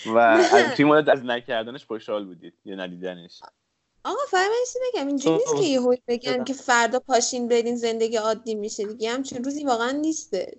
و 0.06 0.18
از 0.18 0.76
توی 0.76 0.84
مدت 0.84 1.08
از 1.08 1.24
نکردنش 1.24 1.86
خوشحال 1.86 2.24
بودید 2.24 2.54
یا 2.64 2.76
ندیدنش؟ 2.76 3.40
آقا 4.04 4.20
فهم 4.30 4.50
چیزی 4.66 4.78
بگم. 4.92 5.06
اینجوری 5.06 5.34
نیست 5.36 5.56
که 5.56 5.68
یهو 5.68 5.94
بگن. 6.08 6.44
که 6.44 6.52
فردا 6.52 6.98
پاشین 6.98 7.48
برین 7.48 7.76
زندگی 7.76 8.16
عادی 8.16 8.54
میشه. 8.54 8.84
دیگه 8.84 9.10
همچین 9.10 9.44
روزی 9.44 9.64
واقعا 9.64 9.90
نیسته. 9.90 10.56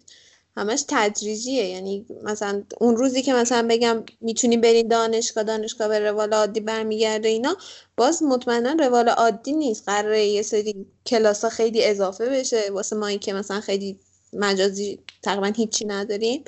همش 0.57 0.85
تدریجیه. 0.87 1.65
یعنی 1.65 2.05
مثلا 2.23 2.63
اون 2.79 2.97
روزی 2.97 3.21
که 3.21 3.33
مثلا 3.33 3.67
بگم 3.69 4.03
می‌تونی 4.21 4.57
برین 4.57 4.87
دانشگاه 4.87 5.43
دانشگاه 5.43 5.87
به 5.87 5.99
روال 5.99 6.33
عادی 6.33 6.59
برمیگرده 6.59 7.29
اینا 7.29 7.57
باز 7.97 8.23
مطمئنا 8.23 8.85
روال 8.85 9.09
عادی 9.09 9.53
نیست. 9.53 9.89
قراره 9.89 10.25
یه 10.25 10.41
سری 10.41 10.85
کلاس 11.05 11.43
ها 11.43 11.49
خیلی 11.49 11.85
اضافه 11.85 12.29
بشه. 12.29 12.61
واسه 12.71 12.95
مایی 12.95 13.17
که 13.17 13.33
مثلا 13.33 13.61
خیلی 13.61 13.99
مجازی 14.33 14.99
تقریبا 15.23 15.47
هیچی 15.55 15.85
نداریم. 15.85 16.43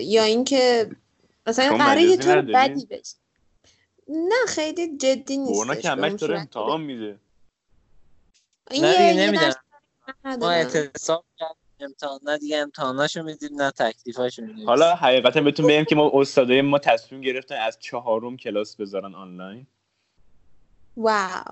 یا 0.00 0.22
اینکه 0.22 0.90
مثلا 1.46 1.76
قراره 1.78 2.02
یه 2.02 2.16
طور؟ 2.16 2.40
بدی 2.42 2.86
بشه. 2.86 3.16
نه 4.08 4.46
خیلی 4.48 4.96
جدی 4.96 5.36
نیست 5.36 5.60
برنا 5.66 5.74
که 5.74 5.90
همش 5.90 6.12
داره 6.20 6.38
امتحان 6.38 6.80
میده. 6.80 7.18
این 8.70 8.84
نه 8.84 8.90
یه- 8.90 8.96
دیگه 8.98 9.14
یه 9.22 9.26
نمیدن 9.26 9.52
ما. 10.40 10.50
اعتصاب 10.50 11.24
کردیم 11.38 11.56
امتحان 11.80 12.20
نه 12.22 12.38
دیگه 12.38 12.58
امتحاناشو 12.58 13.22
میدیم 13.22 13.62
نه 13.62 13.70
تکلیفاشو 13.70 14.42
میدیم. 14.42 14.66
حالا 14.66 14.94
حقیقتا 14.94 15.40
بهتون 15.40 15.66
بگم 15.66 15.84
که 15.84 15.94
ما 15.94 16.10
استادای 16.14 16.62
ما 16.62 16.78
تصمیم 16.78 17.20
گرفتن 17.20 17.56
از 17.56 17.78
چهارم 17.80 18.36
کلاس 18.36 18.76
بذارن 18.76 19.14
آنلاین. 19.14 19.66
واو. 20.96 21.42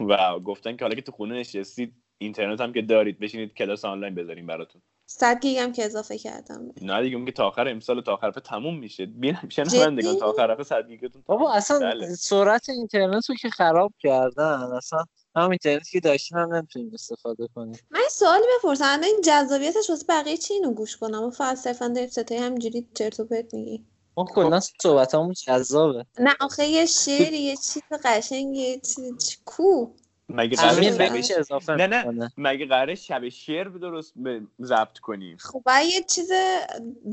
و 0.00 0.40
گفتن 0.40 0.76
که 0.76 0.84
حالا 0.84 0.94
که 0.94 1.02
تو 1.02 1.12
خونه 1.12 1.34
نشستید 1.34 1.94
اینترنت 2.18 2.60
هم 2.60 2.72
که 2.72 2.82
دارید 2.82 3.18
بشینید 3.18 3.54
کلاس 3.54 3.84
آنلاین 3.84 4.14
بذاریم 4.14 4.46
براتون. 4.46 4.82
صد 5.10 5.40
گیگ 5.40 5.58
هم 5.58 5.72
که 5.72 5.84
اضافه 5.84 6.18
کردم. 6.18 6.72
نه 6.82 7.02
دیگه 7.02 7.16
اون 7.16 7.24
که 7.26 7.32
تا 7.32 7.46
آخر 7.46 7.68
امسال 7.68 8.00
تا 8.00 8.14
آخر 8.14 8.30
تموم 8.30 8.78
میشه. 8.78 9.06
بین 9.06 9.36
میشن 9.42 9.64
جدی؟ 9.64 9.78
همندگان 9.78 10.16
تا 10.16 10.26
آخر 10.26 10.50
هفته 10.50 10.62
صد 10.62 10.88
گیگتون 10.88 11.22
تموم. 11.22 11.38
بابا 11.38 11.52
اصلا 11.52 11.78
بله. 11.78 12.14
سرعت 12.14 12.68
اینترنت 12.68 13.28
رو 13.28 13.34
که 13.34 13.48
خراب 13.50 13.92
کردن 13.98 14.70
اصلا 14.76 15.04
هم 15.36 15.50
اینترنتی 15.50 15.90
که 15.90 16.00
داشتیم 16.00 16.38
هم 16.38 16.54
نمی‌تونیم 16.54 16.90
استفاده 16.94 17.48
کنیم. 17.54 17.78
من 17.90 18.00
سوالی 18.10 18.44
بپرسم. 18.58 18.84
الان 18.84 19.04
این 19.04 19.20
جذابیتش 19.24 19.90
واسه 19.90 20.06
بقیه 20.08 20.36
چی 20.36 20.54
اینو 20.54 20.72
گوش 20.72 20.96
کنم؟ 20.96 21.22
و 21.22 21.30
فقط 21.30 21.56
صرفا 21.56 21.88
داریم 21.88 22.08
ستایی 22.08 22.40
همینجوری 22.40 22.88
چرت 22.94 23.20
و 23.20 23.24
پرت 23.24 23.54
میگی 23.54 23.84
ما 24.16 24.24
کلا 24.24 24.60
صحبت 24.60 25.14
همون 25.14 25.32
جذابه. 25.32 26.06
نه 26.18 26.36
آخه 26.40 26.66
یه 26.66 26.86
شعر 26.86 27.32
یه 27.32 27.56
چیز 27.56 27.82
قشنگ 28.04 28.56
یه 28.56 28.80
چیز 28.80 29.36
کو؟ 29.44 29.86
مگه 30.28 30.56
قراره. 30.56 31.22
اضافه 31.38 31.72
نه 31.72 31.86
نه. 31.86 32.04
می‌کنه. 32.04 32.32
مگه 32.36 32.66
قراره 32.66 32.94
شب 32.94 33.28
شعر 33.28 33.68
درست 33.68 34.12
به- 34.16 34.42
ضبط 34.62 34.98
کنیم؟ 34.98 35.36
خب 35.36 35.62
یه 35.92 36.02
چیز 36.02 36.30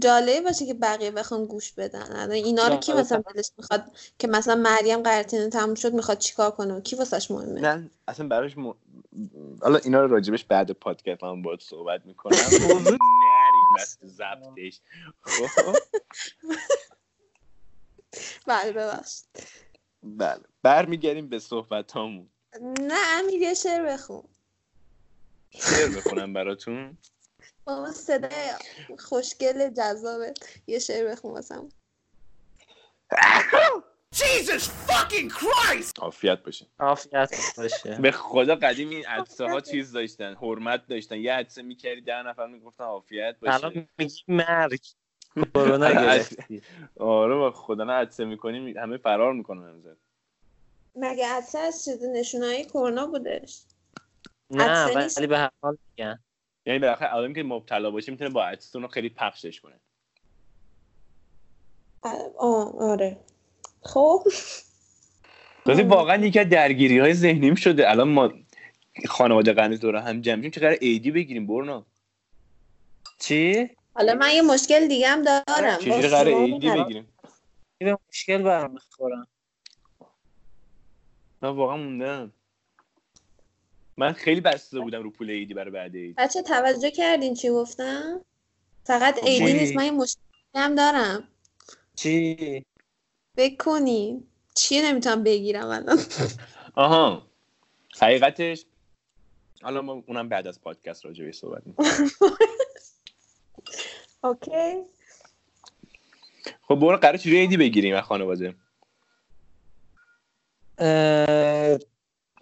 جالبی 0.01 0.41
باشه 0.41 0.65
که 0.65 0.73
بقیه 0.73 1.11
بخوان 1.11 1.45
گوش 1.45 1.71
بدن. 1.71 2.11
الان 2.11 2.31
اینا 2.31 2.67
رو 2.67 2.75
کی 2.75 2.93
مثلا 2.93 3.23
دلش 3.35 3.51
می‌خواد؟ 3.57 3.97
که 4.19 4.27
مثلا 4.27 4.55
مریم 4.55 5.03
قرنطینه 5.03 5.49
تموم 5.49 5.75
شد 5.75 5.93
می‌خواد 5.93 6.17
چیکار 6.17 6.51
کنه؟ 6.51 6.81
کی 6.81 6.95
واسش 6.95 7.31
مهمه؟ 7.31 7.61
نه 7.61 7.89
اصلا 8.07 8.27
براش 8.27 8.57
م... 8.57 8.73
حالا 9.61 9.77
اینا 9.77 10.01
رو 10.01 10.07
راجبش 10.07 10.43
بعد 10.45 10.71
پادکست 10.71 11.23
هم 11.23 11.41
باید 11.41 11.59
صحبت 11.59 12.05
می‌کنم. 12.05 12.35
نریم 12.55 13.67
وقت 13.77 13.97
ضبطش. 14.05 14.79
بله 18.47 18.71
ببخشید. 18.71 19.25
بله. 20.03 20.41
برمیگردیم 20.63 21.29
به 21.29 21.39
صحبت 21.39 21.95
همون 21.95 22.29
نه 22.61 23.19
امیر 23.19 23.41
یه 23.41 23.53
شعر 23.53 23.85
بخون. 23.85 24.23
شعر 25.51 25.89
بخونم 25.89 26.33
براتون؟ 26.33 26.97
با 27.65 27.91
صدای 27.91 28.51
خوشگل 28.99 29.69
جذابه. 29.69 30.33
یه 30.67 30.79
شعر 30.79 31.11
بخون 31.11 31.31
واسم. 31.31 31.69
عافیت 35.99 36.43
باشه 36.43 36.65
عافیت 36.79 37.33
باشه. 37.57 37.97
به 38.01 38.11
خدا 38.11 38.55
قدیم 38.55 38.89
این 38.89 39.05
عدسه 39.05 39.45
ها 39.45 39.61
چیز 39.61 39.91
داشتن 39.91 40.35
حرمت 40.35 40.87
داشتن. 40.87 41.17
یه 41.17 41.33
عدسه 41.33 41.61
می‌کردی 41.61 42.01
ده 42.01 42.21
نفر 42.21 42.47
می‌گفتن 42.47 42.83
عافیت 42.83 43.35
باشه. 43.41 43.53
الان 43.53 43.87
میگی 43.97 44.21
مرگ. 44.27 44.81
کرونا 45.53 45.91
گرفتی. 45.91 46.61
آره 46.99 47.35
با 47.35 47.51
خدا 47.51 47.83
نه 47.83 47.93
عدسه 47.93 48.25
می‌کنیم 48.25 48.77
همه 48.77 48.97
فرار 48.97 49.33
می‌کنن 49.33 49.63
امروز 49.63 49.97
مگه 50.95 51.27
عدسه 51.27 51.59
از 51.59 51.85
چیز 51.85 52.03
نشونایی 52.03 52.65
کرونا 52.65 53.07
بودش؟ 53.07 53.61
نه. 54.49 54.85
ولی 55.17 55.27
به 55.27 55.37
هر 55.37 55.51
حال 55.61 55.77
میگن. 55.89 56.19
یعنی 56.65 56.79
بالاخره 56.79 57.09
آدم 57.09 57.33
که 57.33 57.43
مبتلا 57.43 57.91
باشه 57.91 58.11
می‌تونه 58.11 58.29
با 58.29 58.45
عدسه 58.45 58.79
رو 58.79 58.87
خیلی 58.87 59.09
پخشش 59.09 59.61
کنه. 59.61 59.79
آه 62.37 62.81
آره. 62.81 63.17
خب. 63.81 64.23
تازه 65.65 65.83
واقعا 65.83 66.25
یکی 66.25 66.39
از 66.39 66.49
درگیری 66.49 66.99
های 66.99 67.13
ذهنیم 67.13 67.55
شده. 67.55 67.89
الان 67.89 68.07
ما 68.07 68.33
خانواده 69.07 69.53
قرنیز 69.53 69.79
دور 69.79 69.95
هم 69.95 70.21
جمع 70.21 70.41
شیم 70.41 70.51
چقدر 70.51 70.77
ایدی 70.81 71.11
بگیریم 71.11 71.47
برنا 71.47 71.85
چی؟ 73.19 73.69
حالا 73.93 74.13
من 74.13 74.31
یه 74.33 74.41
مشکل 74.41 74.87
دیگه 74.87 75.07
هم 75.07 75.21
دارم. 75.21 75.77
چجوری 75.79 76.07
قرار 76.07 76.27
ایدی. 76.27 76.69
بگیریم؟ 76.69 77.07
به 77.79 77.97
مشکل 78.09 78.41
برمیخورم 78.43 79.27
من 81.41 81.49
واقعا 81.49 81.77
موندم. 81.77 82.33
من 83.97 84.13
خیلی 84.13 84.41
بسته 84.41 84.79
بودم 84.79 85.03
رو 85.03 85.09
پول 85.09 85.29
ایدی 85.29 85.53
برای 85.53 85.71
بعد 85.71 85.95
عید 85.95 86.15
بچه 86.15 86.41
توجه 86.41 86.91
کردین 86.91 87.33
چی 87.33 87.49
گفتم؟ 87.49 88.21
فقط 88.83 89.19
چی؟ 89.25 89.53
نیست 89.53 89.75
من 89.75 89.85
یه 89.85 89.91
مشکلی 89.91 90.23
هم 90.55 90.75
دارم. 90.75 91.27
چی؟ 91.95 92.65
بکنین 93.37 94.27
چیه 94.55 94.81
نمی‌تونم 94.91 95.23
بگیرم 95.23 95.67
الان؟ 95.67 95.99
آها. 96.75 97.27
حقیقتش 98.01 98.65
حالا 99.61 99.81
ما 99.81 100.03
اونم 100.07 100.29
بعد 100.29 100.47
از 100.47 100.61
پادکست 100.61 101.05
راجع 101.05 101.25
بهش 101.25 101.35
صحبت 101.35 101.67
می‌کنیم. 101.67 101.89
اوکی. 104.23 104.83
خب 106.61 106.75
برو 106.75 106.97
قرار 106.97 107.17
چجوری 107.17 107.37
عیدی 107.37 107.57
بگیریم 107.57 107.95
از 107.95 108.03
خانواده؟ 108.03 108.55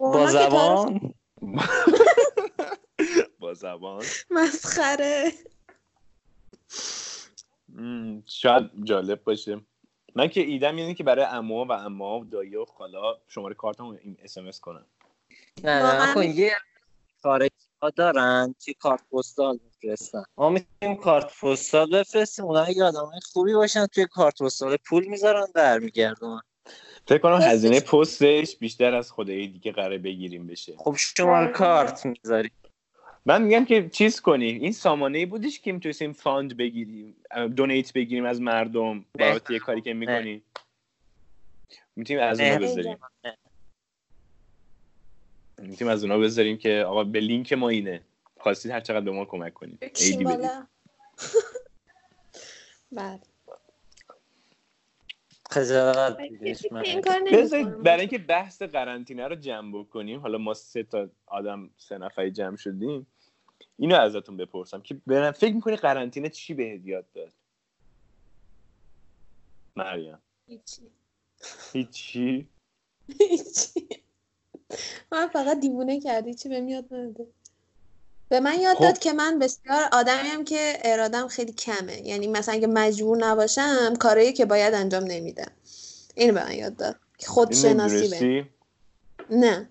با 0.00 0.26
زبان؟ 0.30 1.14
با 3.40 3.54
زبان؟ 3.54 4.04
مسخره. 4.30 5.32
شاید 8.26 8.70
جالب 8.84 9.24
باشه. 9.24 9.60
من 10.14 10.28
که 10.28 10.40
ایدم 10.40 10.76
اینه 10.76 10.94
که 10.94 11.04
برای 11.04 11.24
عمو 11.24 11.64
و 11.64 11.72
عمه 11.72 12.20
و 12.20 12.24
دایی 12.24 12.56
و 12.56 12.64
خاله 12.64 13.18
شماره 13.28 13.54
کارتمو 13.54 13.96
این 14.02 14.16
اس 14.22 14.38
ام 14.38 14.46
اس 14.46 14.60
کنم. 14.60 14.86
نه 15.64 15.82
نه 15.82 16.14
کن 16.14 16.22
یه 16.22 16.52
خارجی 17.22 17.54
ها 17.82 17.90
دارن 17.90 18.54
که 18.60 18.74
کارت 18.74 19.00
پستال 19.12 19.58
بفرستن. 19.58 20.22
ما 20.36 20.50
می‌تونیم 20.50 20.96
کارت 20.96 21.40
پستال 21.40 21.90
بفرستیم 22.00 22.44
اونا 22.44 22.60
اگه 22.60 22.84
آدم 22.84 23.10
خوبی 23.32 23.54
باشن 23.54 23.86
توی 23.86 24.06
کارت 24.06 24.42
پستال 24.42 24.76
پول 24.76 25.04
می‌ذارن 25.04 25.46
برمیگردن 25.54 26.40
فکر 27.06 27.18
کنم 27.18 27.38
هزینه 27.42 27.80
پستش 27.80 28.56
بیشتر 28.56 28.94
از 28.94 29.10
خود 29.10 29.30
عیدی 29.30 29.58
که 29.58 29.72
قراره 29.72 29.98
بگیریم 29.98 30.46
بشه. 30.46 30.74
خب 30.76 30.96
شماره 30.98 31.52
کارت 31.52 32.06
می‌ذاری. 32.06 32.50
من 33.26 33.42
میگم 33.42 33.64
که 33.64 33.88
چیز 33.88 34.20
کنیم 34.20 34.62
این 34.62 34.72
سامانه 34.72 35.18
ای 35.18 35.26
بودش 35.26 35.60
که 35.60 35.72
می‌تونستیم 35.72 36.12
fund 36.12 36.56
بگیریم 36.56 37.16
donate 37.56 37.92
بگیریم 37.92 38.24
از 38.24 38.40
مردم 38.40 39.04
بابت 39.18 39.50
یه 39.50 39.58
کاری 39.58 39.80
که 39.80 39.94
می‌کنیم 39.94 40.44
می‌تونیم 41.96 42.22
از 42.22 42.40
اونا 42.40 42.52
نه. 42.52 42.58
بذاریم. 42.58 42.96
می‌تونیم 45.58 45.92
از 45.92 46.04
اونا 46.04 46.18
بذاریم 46.18 46.56
که 46.56 46.84
آقا 46.88 47.04
به 47.04 47.20
لینک 47.20 47.52
ما 47.52 47.68
اینه. 47.68 48.00
خواستید 48.40 48.72
هر 48.72 48.80
چقدر 48.80 49.04
به 49.04 49.10
ما 49.10 49.24
کمک 49.24 49.54
کنید. 49.54 49.92
بالا. 50.24 50.66
بله. 52.92 53.33
بذارید 55.56 56.72
نمی‌کنم. 56.72 57.82
برای 57.82 58.00
اینکه 58.00 58.18
بحث 58.18 58.62
قرنطینه 58.62 59.28
رو 59.28 59.34
جمع 59.34 59.78
بکنیم 59.78 60.20
حالا 60.20 60.38
ما 60.38 60.54
سه 60.54 60.82
تا 60.82 61.08
آدم 61.26 61.70
سه 61.76 61.98
نفری 61.98 62.30
جمع 62.30 62.56
شدیم 62.56 63.06
اینو 63.78 63.96
ازتون 63.96 64.36
بپرسم 64.36 64.80
که 64.80 65.00
به 65.06 65.30
فکر 65.30 65.54
می‌کنی 65.54 65.76
قرنطینه 65.76 66.28
چی 66.28 66.54
بهت 66.54 66.86
یاد 66.86 67.12
داد 67.12 67.32
مریم 69.76 70.18
هیچی. 70.46 70.82
هیچی 71.72 72.48
هیچی. 73.20 73.88
من 75.12 75.28
فقط 75.28 75.60
دیوونه 75.60 76.00
کردی 76.00 76.34
چی 76.34 76.48
بهم 76.48 76.68
یاد 76.68 76.94
نده 76.94 77.26
به 78.34 78.40
من 78.40 78.60
یاد 78.60 78.76
خب. 78.76 78.82
داد 78.82 78.98
که 78.98 79.12
من 79.12 79.38
بسیار 79.38 79.88
آدمیم 79.92 80.44
که 80.44 80.78
ارادم 80.84 81.28
خیلی 81.28 81.52
کمه. 81.52 82.06
یعنی 82.06 82.26
مثلا 82.26 82.54
اگه 82.54 82.66
مجبور 82.66 83.18
نباشم 83.18 83.94
کارایی 83.96 84.32
که 84.32 84.44
باید 84.44 84.74
انجام 84.74 85.04
نمیدم. 85.04 85.50
اینو 86.14 86.34
به 86.34 86.44
من 86.44 86.52
یاد 86.52 86.76
داد 86.76 86.96
که 87.18 87.26
خودشناسی 87.26 88.08
به؟ 88.08 88.46
نه. 89.30 89.68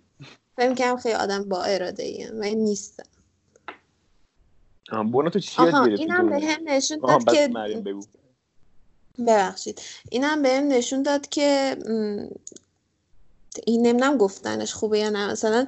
فکر 0.58 0.74
کنم 0.76 0.98
خیلی 0.98 1.16
آدم 1.16 1.50
با 1.50 1.64
اراده 1.64 2.04
ایم 2.04 2.30
و 2.34 2.44
نیستم 2.44 3.04
برو 4.92 5.30
تو 5.30 5.40
چی 5.40 5.64
یاد 5.64 5.76
آها 5.76 5.88
گرفتی 5.88 6.04
اینم؟ 6.04 6.30
به 6.30 6.46
هم 6.46 6.62
نشون 6.66 7.00
داد 7.00 7.24
که 7.24 7.48
بگو. 7.86 8.02
ببخشید. 9.28 9.82
اینم 10.10 10.42
بهم 10.42 10.68
نشون 10.68 11.04
داد 11.04 11.30
که 11.30 11.78
این 13.66 13.88
نمی‌دونم 13.88 14.18
گفتنش 14.18 14.74
خوبه 14.74 15.00
یا 15.00 15.10
نه. 15.10 15.32
مثلا 15.32 15.68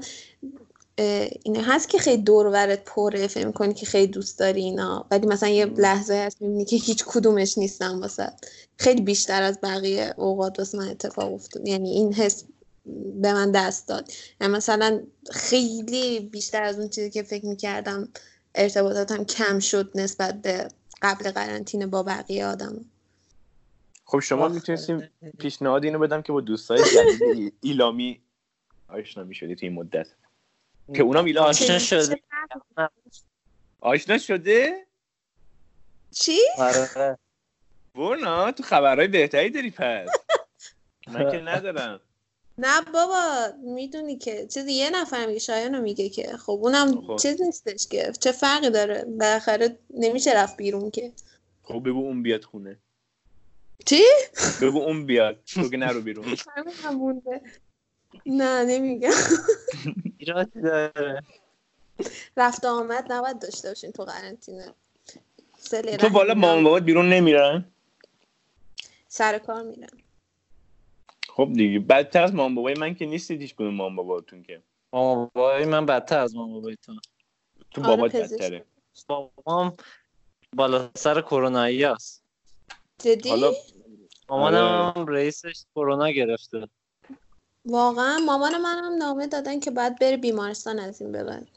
اه، 0.97 1.29
اینه. 1.43 1.63
هست 1.63 1.89
که 1.89 1.97
خیلی 1.97 2.23
دور 2.23 2.47
و 2.47 2.51
برت 2.51 2.83
پره 2.83 3.27
فکر 3.27 3.51
کنی 3.51 3.73
که 3.73 3.85
خیلی 3.85 4.07
دوست 4.07 4.39
داری 4.39 4.61
اینا. 4.61 5.05
ولی 5.11 5.27
مثلا 5.27 5.49
یه 5.49 5.65
لحظه 5.65 6.13
هست 6.13 6.41
می‌بینی 6.41 6.65
که 6.65 6.75
هیچ 6.75 7.03
کدومش 7.07 7.57
نیستن 7.57 7.99
واسه. 7.99 8.33
خیلی 8.77 9.01
بیشتر 9.01 9.41
از 9.41 9.59
بقیه 9.63 10.13
اوقات 10.17 10.59
واسه 10.59 10.77
من 10.77 10.87
اتفاق 10.87 11.33
افتاد. 11.33 11.67
یعنی 11.67 11.89
این 11.89 12.13
حس 12.13 12.43
به 13.21 13.33
من 13.33 13.51
دست 13.51 13.87
داد. 13.87 14.11
یعنی 14.41 14.53
مثلا 14.53 15.01
خیلی 15.31 16.19
بیشتر 16.19 16.63
از 16.63 16.79
اون 16.79 16.89
چیزی 16.89 17.09
که 17.09 17.23
فکر 17.23 17.45
می‌کردم 17.45 18.07
ارتباطاتم 18.55 19.23
کم 19.23 19.59
شد 19.59 19.91
نسبت 19.95 20.41
به 20.41 20.67
قبل 21.01 21.31
قرنطینه 21.31 21.87
با 21.87 22.03
بقیه 22.03 22.45
آدم. 22.45 22.85
خب 24.05 24.19
شما. 24.19 24.47
می‌تونستیم 24.47 25.09
پیشنهاد 25.37 25.83
اینو 25.83 25.99
بدم 25.99 26.21
که 26.21 26.33
با 26.33 26.41
دوستای 26.41 26.79
جدید 26.95 27.53
ایلامی 27.61 28.21
آشنا 28.87 29.23
می‌شدی 29.23 29.55
تو 29.55 29.65
این 29.65 29.73
مدت. 29.73 30.07
که 30.93 31.03
اونام 31.03 31.25
ایلام 31.25 31.45
آشنا 31.45 31.79
شده. 31.79 32.21
آشنا 33.81 34.17
شده؟ 34.17 34.85
چی؟ 36.11 36.39
آره. 36.57 37.17
ورنا 37.95 38.51
تو 38.51 38.63
خبرهای 38.63 39.07
بهتری 39.07 39.49
داری 39.49 39.71
پس. 39.71 40.09
من 41.13 41.31
که 41.31 41.37
ندارم. 41.37 41.99
نه 42.57 42.81
بابا 42.81 43.47
می‌دونی 43.63 44.17
که 44.17 44.47
چیزی 44.47 44.73
یه 44.73 44.89
نفر 44.89 45.25
میگه 45.25 45.39
شایانو 45.39 45.81
میگه 45.81 46.09
که. 46.09 46.37
خب 46.37 46.51
اونم 46.51 47.01
خب. 47.01 47.15
چیز 47.15 47.41
نیستش 47.41 47.87
که. 47.87 48.11
چه 48.19 48.31
فرقی 48.31 48.69
داره؟ 48.69 49.05
بالاخره 49.05 49.77
نمیشه 49.89 50.33
رفت 50.35 50.57
بیرون 50.57 50.91
که. 50.91 51.11
خب 51.63 51.83
بگو 51.85 51.99
اون 51.99 52.23
بیاد 52.23 52.43
خونه. 52.43 52.77
چی؟ 53.85 54.03
بگو 54.61 54.77
اون 54.77 55.05
بیاد. 55.05 55.39
تو 55.45 55.69
که 55.69 55.77
نرو 55.77 56.01
بیرون. 56.01 56.25
نه 58.25 58.65
نمیگم. 58.65 59.09
ایرادی 60.19 60.61
داره. 60.61 61.23
رفت 62.37 62.65
آمد 62.65 63.11
نباید 63.11 63.39
داشته 63.39 63.67
باشین 63.67 63.91
تو 63.91 64.03
قرنطینه. 64.03 64.73
تو 65.99 66.09
بالا 66.09 66.33
مامان 66.33 66.63
بابات 66.63 66.83
بیرون 66.83 67.09
نمیرن؟ 67.09 67.65
سر 69.07 69.37
کار 69.37 69.63
میرن. 69.63 69.89
خب 71.29 71.49
دیگه 71.53 71.79
بدتر 71.79 72.23
از 72.23 72.33
مامان 72.33 72.55
بابای 72.55 72.73
من 72.73 72.95
که 72.95 73.05
نیستید 73.05 73.41
هیچ 73.41 73.55
کدوم 73.55 73.73
مامان 73.73 73.95
باباتون 73.95 74.43
که. 74.43 74.61
مامان 74.93 75.31
بابای 75.33 75.65
من 75.65 75.85
بدتر 75.85 76.19
از 76.19 76.35
مامان 76.35 76.53
بابای 76.53 76.75
تو. 76.75 76.95
تو 77.71 77.81
آره، 77.81 77.95
بابات. 77.95 78.15
بدتره. 78.15 78.65
بابام 79.07 79.77
بالا 80.55 80.89
سر 80.95 81.21
کرونایی 81.21 81.83
هست 81.83 82.23
جدی؟ 82.99 83.31
مامانم 84.29 84.93
آره. 84.95 85.13
رئیسش 85.13 85.65
کرونا 85.75 86.09
گرفته. 86.09 86.67
واقعا 87.65 88.17
مامان 88.17 88.61
منم 88.61 88.95
نامه 88.97 89.27
دادن 89.27 89.59
که 89.59 89.71
باید 89.71 89.99
بره 89.99 90.17
بیمارستان 90.17 90.79
از 90.79 91.01
این 91.01 91.11
به 91.11 91.23
بعد. 91.23 91.47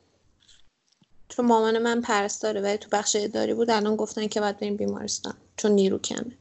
چون 1.28 1.46
مامان 1.46 1.78
من 1.78 2.00
پرستاره 2.00 2.60
ولی 2.60 2.78
تو 2.78 2.88
بخش 2.92 3.16
اداری 3.20 3.54
بود 3.54 3.70
الان 3.70 3.96
گفتن 3.96 4.26
که 4.26 4.40
باید 4.40 4.58
بریم 4.58 4.76
بیمارستان 4.76 5.34
چون 5.56 5.72
نیرو 5.72 5.98
کمه. 5.98 6.32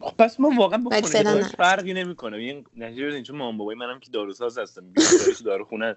خب 0.00 0.16
پس 0.18 0.40
ما 0.40 0.50
واقعا 0.58 0.78
با 0.78 1.00
خونه. 1.00 1.48
فرقی 1.48 1.92
نمی‌کنه. 1.92 2.36
این 2.36 2.66
نتیجه 2.76 3.06
بزنید 3.06 3.24
چون 3.24 3.36
مامان 3.36 3.58
بابای 3.58 3.76
منم 3.76 4.00
که 4.00 4.10
داروساز 4.10 4.58
هستن 4.58 4.90
بیشترش 4.90 5.40
داروخونه 5.40 5.96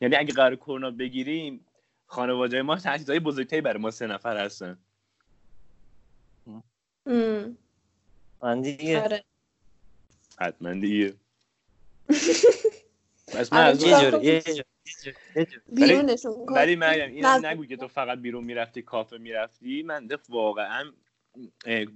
یعنی 0.00 0.16
اگه 0.16 0.32
قرار 0.32 0.56
کرونا 0.56 0.90
بگیریم 0.90 1.66
خانواده 2.06 2.62
ما 2.62 2.76
تهدیدهای 2.76 3.20
بزرگتری 3.20 3.60
برای 3.60 3.78
ما 3.78 3.90
سه 3.90 4.06
نفر 4.06 4.44
هستن. 4.44 4.78
من 8.42 8.60
دیگه. 8.60 9.02
آره. 9.02 9.24
حتما 10.38 10.72
دیگه. 10.72 11.14
پس 13.34 13.52
من 13.52 13.58
آره، 13.58 13.68
از 13.68 13.84
یه 13.84 14.10
جوری 14.10 14.26
یه 14.26 14.40
جوری. 14.40 15.46
بیرونشون 15.72 16.46
کن 16.46 16.54
ولی 16.54 16.76
مریم 16.76 17.10
اینم 17.10 17.28
نزدیک. 17.28 17.50
نگو. 17.50 17.64
که 17.64 17.76
تو 17.76 17.88
فقط 17.88 18.18
بیرون 18.18 18.44
می‌رفتی 18.44 18.82
کافه 18.82 19.18
می‌رفتی. 19.18 19.82
من 19.82 20.08
واقعا 20.28 20.92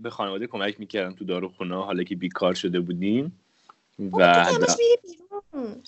به 0.03 0.11
خانواده 0.11 0.47
کمک 0.47 0.81
می‌کردم 0.81 1.15
تو 1.15 1.25
داروخونه 1.25 1.75
حالا 1.75 2.03
که 2.03 2.17
بیکار 2.17 2.55
شده 2.55 2.81
بودیم. 2.81 3.41
و 3.99 4.47
میری 4.79 4.97
بیرون. 5.03 5.83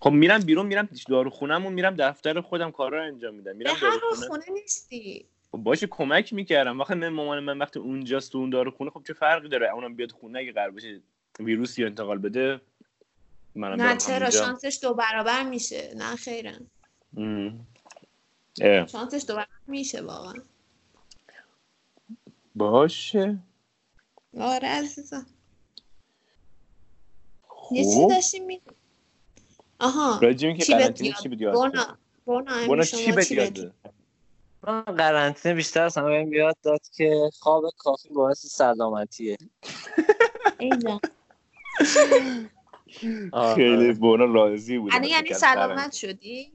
خب 0.00 0.10
میرم 0.10 0.40
بیرون 0.40 0.66
میرم 0.66 0.88
داروخونهمون 1.08 1.72
میرم 1.72 1.96
دفتر 1.96 2.40
خودم 2.40 2.70
کارا 2.70 2.98
رو 2.98 3.04
انجام 3.04 3.34
میدم. 3.34 3.52
به 3.52 3.58
میرم 3.58 3.74
داروخونه. 3.82 4.28
خونه 4.28 4.44
نیستی. 4.54 5.24
خب 5.52 5.58
باشه 5.58 5.86
کمک 5.86 6.32
می‌کردم. 6.32 6.80
وقتی 6.80 6.94
من 6.94 7.08
مامان 7.08 7.40
من 7.40 7.58
وقتی 7.58 7.78
اونجاست 7.78 8.32
تو 8.32 8.38
اون 8.38 8.50
داروخونه 8.50 8.90
خب 8.90 9.02
چه 9.06 9.12
فرقی 9.12 9.48
داره؟ 9.48 9.70
اونم 9.74 9.94
بیاد 9.94 10.10
خونه 10.10 10.38
اگه 10.38 10.52
قرار 10.52 10.70
باشه 10.70 11.00
ویروسی 11.40 11.82
رو 11.82 11.88
انتقال 11.88 12.18
بده 12.18 12.60
منم 13.54 13.82
نه 13.82 13.96
چرا 13.96 14.16
همونجا. 14.16 14.30
شانسش 14.30 14.78
دو 14.82 14.94
برابر 14.94 15.42
میشه 15.42 15.94
نه. 15.96 16.16
اه. 18.60 18.86
شانسش 18.86 19.24
دو 19.28 19.34
برابر 19.34 19.48
میشه 19.66 20.02
واقعا 20.02 20.34
باشه 22.54 23.38
آره 24.40 24.68
عزیزم 24.68 25.26
یه 27.72 27.84
چیزی 27.84 28.02
خب 28.02 28.08
داشتیم 28.08 28.46
می 28.46 28.60
آها 29.80 30.18
چی 30.20 30.24
بهت 30.54 30.70
قرنطینه 30.70 31.14
چی 31.22 31.28
بود 31.28 31.40
یاد 31.40 31.54
بونا 31.54 31.96
شما 32.84 33.00
چی 33.00 33.12
بهت 33.12 33.28
چی 33.28 33.34
یاد 33.34 33.50
بدی؟ 33.50 33.62
داد؟ 33.62 33.74
من 34.62 34.82
قرنطینه 34.82 35.54
بیشتر 35.54 35.82
از 35.82 35.98
همه 35.98 36.28
یاد 36.32 36.56
داد 36.62 36.80
که 36.96 37.30
خواب 37.40 37.64
کافی 37.78 38.08
باعث 38.08 38.46
سلامتیه. 38.46 39.36
خیلی 43.54 43.92
بونا 43.92 44.24
راضی 44.24 44.78
بود 44.78 44.92
یعنی 44.92 45.08
یعنی 45.08 45.34
سلامت 45.34 45.92
شدی؟ 45.92 46.52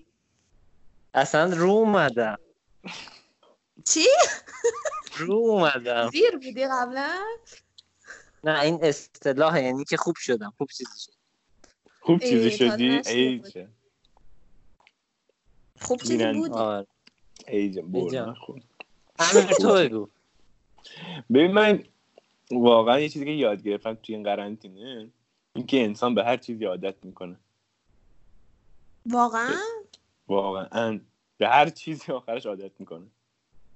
اصلا 1.13 1.53
رو 1.53 1.69
اومدم. 1.69 2.37
چی؟ 3.85 4.07
رو 5.17 5.33
اومدم. 5.33 6.09
زیر 6.09 6.31
بودی 6.31 6.67
قبلا؟ 6.67 7.19
نه 8.43 8.61
این 8.61 8.79
اصطلاح 8.81 9.61
یعنی 9.61 9.83
که 9.83 9.97
خوب 9.97 10.15
شدم 10.15 10.53
خوب 10.57 10.69
چیزی 10.69 10.99
شد. 10.99 11.11
خوب 11.99 12.19
چیزی 12.19 12.51
شدی؟ 12.51 13.01
ای 13.05 13.35
بود. 13.35 13.49
چه 13.49 13.67
خوب 15.79 16.01
چیزی 16.01 16.33
بودی؟ 16.33 16.53
آره. 16.53 16.87
ای 17.47 17.71
جان 17.71 18.35
تو 19.61 19.73
بگو 19.73 20.09
ببین 21.33 21.51
من 21.51 21.83
واقعا 22.51 22.99
یه 22.99 23.09
چیزی 23.09 23.25
که 23.25 23.31
یاد 23.31 23.63
گرفتم 23.63 23.93
توی 23.93 24.15
این 24.15 24.23
قرنطینه 24.23 25.09
اینکه 25.55 25.83
انسان 25.83 26.15
به 26.15 26.23
هر 26.23 26.37
چیزی 26.37 26.65
عادت 26.65 26.95
می‌کنه. 27.05 27.35
واقعا؟ 29.05 29.55
واقعا. 30.27 30.99
به 31.37 31.47
هر 31.47 31.69
چیزی 31.69 32.11
آخرش 32.11 32.45
عادت 32.45 32.71
می‌کنه. 32.79 33.05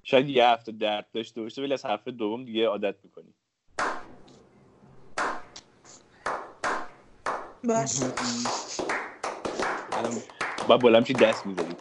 شاید 0.02 0.28
یه 0.28 0.46
هفته 0.46 0.72
درد 0.72 1.06
داشته 1.12 1.42
باشه 1.42 1.62
ولی 1.62 1.72
از 1.72 1.84
هفته 1.84 2.10
دوم 2.10 2.44
دیگه 2.44 2.66
عادت 2.66 2.94
می‌کنی. 3.04 3.34
باش. 7.64 8.00
الان 9.92 10.12
با 10.68 10.76
بلند 10.76 11.04
چی 11.04 11.12
دست 11.12 11.46
می‌زدی 11.46 11.76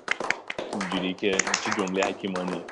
اینجوری 0.74 1.14
که 1.14 1.32
چه 1.32 1.72
جمله 1.78 2.06
حکیمانه. 2.06 2.66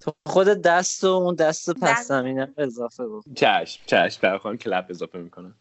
تو 0.00 0.12
خود 0.26 0.46
دست 0.48 1.04
و 1.04 1.06
اون 1.06 1.34
دست 1.34 1.70
پس 1.70 1.82
دست. 1.82 2.08
زمینه 2.08 2.52
اضافه 2.56 3.06
بود 3.06 3.24
چشم 3.34 3.82
چشم. 3.86 4.20
برای 4.22 4.38
خواهم 4.38 4.56
کلپ 4.56 4.86
اضافه 4.90 5.18
می‌کنم. 5.18 5.54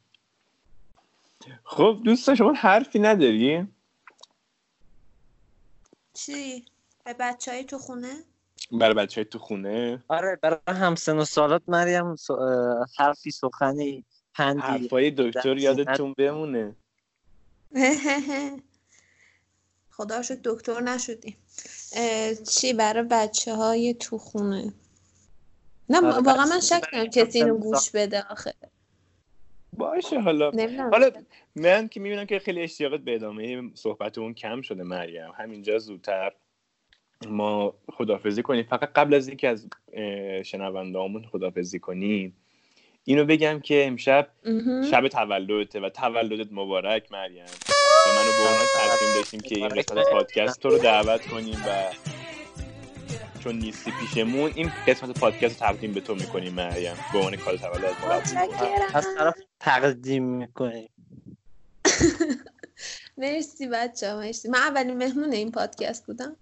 خب 1.64 2.02
دوستان 2.06 2.36
شما 2.36 2.54
حرفی 2.54 3.00
نداری؟ 3.00 3.68
چی؟ 6.14 6.66
به 7.06 7.14
بچه 7.14 7.52
های 7.52 7.64
تو 7.64 7.78
خونه؟ 7.78 8.14
برای 8.72 8.94
بچه 8.94 9.22
های 9.22 9.26
تو 9.26 9.40
خونه؟ 9.40 10.04
آره 10.08 10.40
برای 10.42 10.60
همسن 10.68 11.18
و 11.18 11.26
سالات 11.26 11.62
مریم 11.68 12.16
حرفی 12.98 13.32
سخنی 13.32 14.06
پندی. 14.34 14.62
حرفای 14.62 15.12
دکتر 15.18 15.58
یادتون 15.58 16.14
بمونه؟ 16.18 16.76
خدا 19.92 20.22
شکر 20.22 20.40
دکتر 20.44 20.82
نشدیم. 20.82 21.38
چی 22.50 22.74
برای 22.74 23.04
بچه 23.04 23.56
های 23.56 23.94
تو 23.94 24.18
خونه؟ 24.18 24.74
نه 25.90 26.02
واقعا 26.02 26.46
من 26.46 26.60
شک 26.60 26.92
دارم 26.94 27.08
کسی 27.08 27.38
اینو 27.40 27.58
گوش 27.58 27.92
بده 27.92 28.22
آخه. 28.30 28.54
باشه 29.78 30.20
حالا. 30.20 30.52
نمی‌دونم. 30.54 30.90
حالا 30.90 31.12
من 31.56 31.88
که 31.88 32.00
می‌بینم 32.00 32.26
که 32.26 32.40
خیلی 32.40 32.62
اشتیاقت 32.62 33.00
به 33.00 33.16
ادامه 33.16 33.62
صحبتمون 33.74 34.34
کم 34.34 34.62
شده 34.62 34.84
مریم. 34.84 35.32
همینجا 35.38 35.78
زودتر 35.78 36.32
ما 37.28 37.74
خدافزی 37.94 38.44
کنیم. 38.44 38.64
فقط 38.64 38.94
قبل 38.94 39.14
از 39.14 39.28
اینکه 39.28 39.48
از 39.48 39.68
شنوندهامون 40.44 41.26
خدافزی 41.26 41.80
کنیم 41.80 42.38
اینو 43.04 43.26
بگم 43.26 43.60
که 43.60 43.88
امشب. 43.88 44.28
شب 44.92 45.08
تولدته 45.08 45.80
و 45.80 45.90
تولدت 45.90 46.48
مبارک 46.52 47.12
مریم. 47.12 47.46
و 47.46 48.10
منو 48.10 48.32
به 48.32 48.50
عنوان 48.50 48.66
تصمیم 48.78 49.16
داشتیم 49.16 49.40
که 49.40 49.56
این 49.56 49.68
قسمت 49.68 50.10
پادکست 50.12 50.62
تو 50.62 50.70
رو 50.70 50.78
دعوت 50.78 51.28
کنیم 51.28 51.56
و 51.68 51.94
چون 53.40 53.56
نیستی 53.56 53.92
پیشمون 53.92 54.52
این 54.56 54.72
قسمت 54.88 55.20
پادکست 55.20 55.62
رو 55.62 55.68
تقدیم 55.68 55.94
به 55.94 56.02
تو 56.02 56.16
می‌کنیم 56.16 56.54
مریم. 56.54 56.96
به 57.14 57.18
عنوان 57.18 57.36
کار 57.36 57.58
تولد 57.58 57.96
از 58.94 59.06
طرف 59.18 59.36
تقدیم 59.60 60.24
می‌کنیم. 60.24 60.90
مرسی 63.18 63.68
بچه 63.68 64.12
ها 64.12 64.20
مرسی. 64.20 64.50
من 64.50 64.60
اولین 64.60 64.98
مهمون 64.98 65.32
این 65.32 65.52
پادکست 65.52 66.06
بودم. 66.06 66.36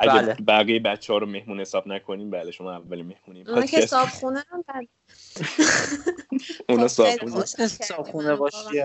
اگه 0.00 0.22
بله. 0.22 0.34
بقیه 0.34 0.80
بچه 0.80 1.12
ها 1.12 1.18
رو 1.18 1.26
مهمون 1.26 1.60
حساب 1.60 1.88
نکنیم 1.88 2.30
بله 2.30 2.50
شما 2.50 2.72
اولین 2.72 3.06
مهمونیم. 3.06 3.48
اونا 3.48 3.66
که 3.66 3.76
پادکست. 3.76 3.90
صابخونه 3.90 4.44
هم 4.48 4.64
بله. 4.68 4.88
اونا 6.68 6.88
خب،. 6.88 7.24
می‌تونی 7.24 7.68
صابخونه 7.68 8.36
باشی 8.36 8.82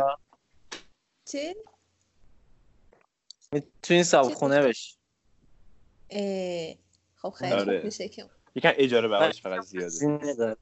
چی؟ 1.25 1.55
می‌تونی 3.51 4.03
صابخونه 4.03 4.61
بشی. 4.61 4.93
اه، 4.93 5.04
خب 7.15 7.29
خیلی 7.29 7.51
آره. 7.51 7.77
خوب 7.77 7.85
میشه 7.85 8.07
که 8.07 8.25
یکم 8.55 8.71
اجاره 8.75 9.07
بهاش 9.07 9.41
فقط 9.41 9.61
زیاده. 9.61 10.55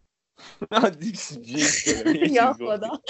یا 2.37 2.53
خدا. 2.53 2.89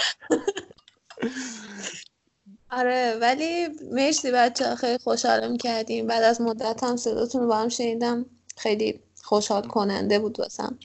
آره 2.70 3.18
ولی 3.20 3.68
مرسی 3.92 4.30
بچه 4.32 4.74
خیلی 4.74 4.98
خوشحالم 4.98 5.56
کردیم. 5.56 6.06
بعد 6.06 6.22
از 6.22 6.40
مدت 6.40 6.84
هم 6.84 6.96
صداتون 6.96 7.40
رو 7.40 7.48
با 7.48 7.56
هم 7.56 7.68
شنیدم. 7.68 8.26
خیلی 8.56 9.00
خوشحال 9.22 9.68
کننده 9.68 10.18
بود 10.18 10.40
واسم. 10.40 10.78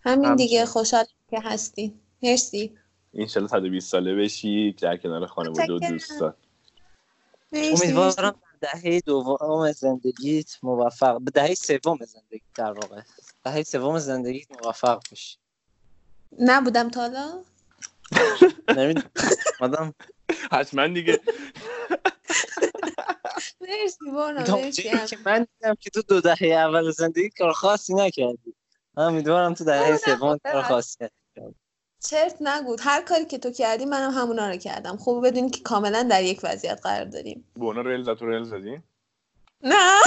همین 0.00 0.36
دیگه. 0.36 0.66
خوشحال 0.66 1.04
که 1.30 1.40
هستین. 1.40 2.00
مرسی. 2.22 2.78
اینشالله 3.12 3.48
120 3.48 3.90
ساله 3.90 4.14
بشی 4.14 4.72
در 4.72 4.96
کنار 4.96 5.26
خانواده 5.26 5.72
و. 5.72 5.78
دوستان. 5.78 6.34
امیدوارم 7.52 8.34
دهه 8.64 9.00
دوم 9.00 9.72
زندگیت 9.72 10.58
موفق 10.62 11.20
به 11.20 11.30
دهه 11.30 11.54
سوم 11.54 11.98
زندگی 12.04 12.42
در 12.54 12.72
واقع. 12.72 13.00
دهه 13.44 13.62
سوم 13.62 13.98
زندگیت 13.98 14.46
موفق 14.64 15.02
باشی. 15.10 15.38
نبودم 16.38 16.90
تا 16.90 17.00
حالا؟ 17.00 17.44
نمی‌دونم. 18.76 19.10
آدم 19.60 19.94
حتما 20.52 20.86
دیگه. 20.86 21.20
مرسی 23.60 24.04
مرسی. 24.52 25.16
من 25.26 25.46
دیدم 25.58 25.74
که 25.74 25.90
تو 25.90 26.02
دو 26.02 26.20
دهه 26.20 26.48
اول 26.48 26.90
زندگی 26.90 27.30
کار 27.30 27.52
خاصی 27.52 27.94
نکردی. 27.94 28.54
من 28.96 29.04
امیدوارم 29.04 29.54
تو 29.54 29.64
دهه 29.64 29.96
سوم 29.96 30.38
خب، 30.38 30.52
کار. 30.52 30.62
خاصی 30.62 30.98
کردی. 31.00 31.14
چرت 32.04 32.36
نگو 32.40 32.76
هر 32.80 33.02
کاری 33.02 33.24
که 33.24 33.38
تو 33.38 33.50
کردی 33.50 33.84
منم 33.84 34.10
همونا 34.10 34.48
رو 34.48 34.56
کردم. 34.56 34.96
خوب 34.96 35.26
بدونی 35.26 35.50
که 35.50 35.62
کاملا 35.62 36.02
در 36.02 36.22
یک 36.22 36.40
وضعیت 36.42 36.80
قرار 36.82 37.04
داریم. 37.04 37.44
بونا 37.54 37.80
ریل 37.80 38.02
زد 38.02 38.14
تو 38.14 38.28
ریل 38.28 38.44
زدی؟ 38.44 38.82
نه. 39.62 40.00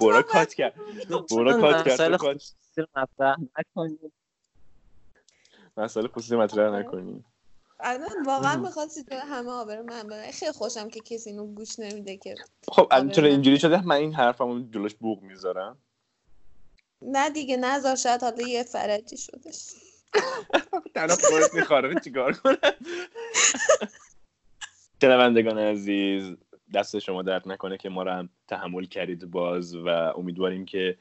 بورا 0.00 0.22
کات 0.22 0.54
کرد. 0.54 0.74
بورا 1.28 1.60
کات 1.60 1.88
کرد 1.88 2.10
مطرح 2.96 3.36
نکنیم 3.58 4.12
مسئله 5.76 6.08
خصوصی 6.08 6.36
مطرح 6.36 6.78
نکنی. 6.78 7.24
الان 7.80 8.22
واقعا 8.26 8.56
می‌خواستی 8.56 9.04
تو 9.04 9.14
همه 9.14 9.50
آبر 9.50 9.82
من 9.82 10.02
ببری 10.02 10.32
خیلی 10.32 10.52
خوشم 10.52 10.88
که 10.88 11.00
کسی 11.00 11.30
اینو 11.30 11.46
گوش 11.46 11.78
نمیده 11.78 12.16
که. 12.16 12.34
خب 12.68 12.88
الان 12.90 13.06
آره، 13.06 13.14
چرا 13.14 13.28
اینجوری 13.28 13.58
شده؟ 13.58 13.86
من 13.86 13.96
این 13.96 14.14
حرفمو 14.14 14.70
جلوش 14.70 14.94
بوق 14.94 15.22
می‌ذارم. 15.22 15.78
نه 17.04 17.30
دیگه 17.30 17.56
نذار 17.56 17.96
شاید 17.96 18.20
حالا 18.20 18.48
یه 18.48 18.62
فرجی 18.62 19.16
شدش. 19.16 19.72
تنها 20.94 21.16
خودت 21.16 21.54
میخواره 21.54 22.00
چیکار 22.00 22.32
کنم؟ 22.32 22.56
شنوندگان 25.02 25.58
عزیز 25.58 26.36
دست 26.74 26.98
شما 26.98 27.22
درد 27.22 27.48
نکنه 27.48 27.76
که 27.76 27.88
ما 27.88 28.02
رو 28.02 28.10
هم 28.10 28.28
تحمل 28.48 28.84
کردید 28.84 29.30
باز 29.30 29.74
و 29.74 29.88
امیدواریم 29.88 30.64
که 30.64 30.98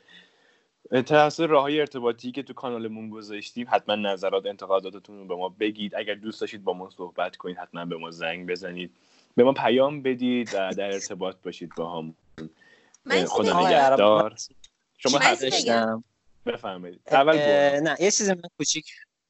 توسط 1.05 1.43
راه 1.43 1.61
های 1.61 1.79
ارتباطی 1.79 2.31
که 2.31 2.43
تو 2.43 2.53
کانالمون 2.53 3.09
گذاشتیم 3.09 3.67
حتما 3.69 3.95
نظرات 3.95 4.45
انتقاداتتون 4.45 5.17
رو 5.19 5.25
به 5.25 5.35
ما 5.35 5.49
بگید. 5.49 5.95
اگر 5.95 6.13
دوست 6.13 6.41
داشتید 6.41 6.63
با 6.63 6.73
ما 6.73 6.89
صحبت 6.89 7.35
کنید 7.35 7.57
حتما 7.57 7.85
به 7.85 7.97
ما 7.97 8.11
زنگ 8.11 8.47
بزنید. 8.49 8.91
به 9.35 9.43
ما 9.43 9.53
پیام 9.53 10.01
بدید 10.01 10.49
و 10.53 10.73
در 10.73 10.93
ارتباط 10.93 11.35
باشید 11.43 11.71
با 11.77 11.97
هم 11.97 12.15
خدا. 13.27 13.67
نگهدار. 13.67 14.35
شما 15.03 15.19
بگم. 15.19 15.35
داشتم 15.35 16.03
بفرمایید 16.45 17.01
اول. 17.11 17.35
نه 17.79 17.95
یه 17.99 18.11
چیزی 18.11 18.33
من 18.33 18.41
کوچیک 18.57 18.85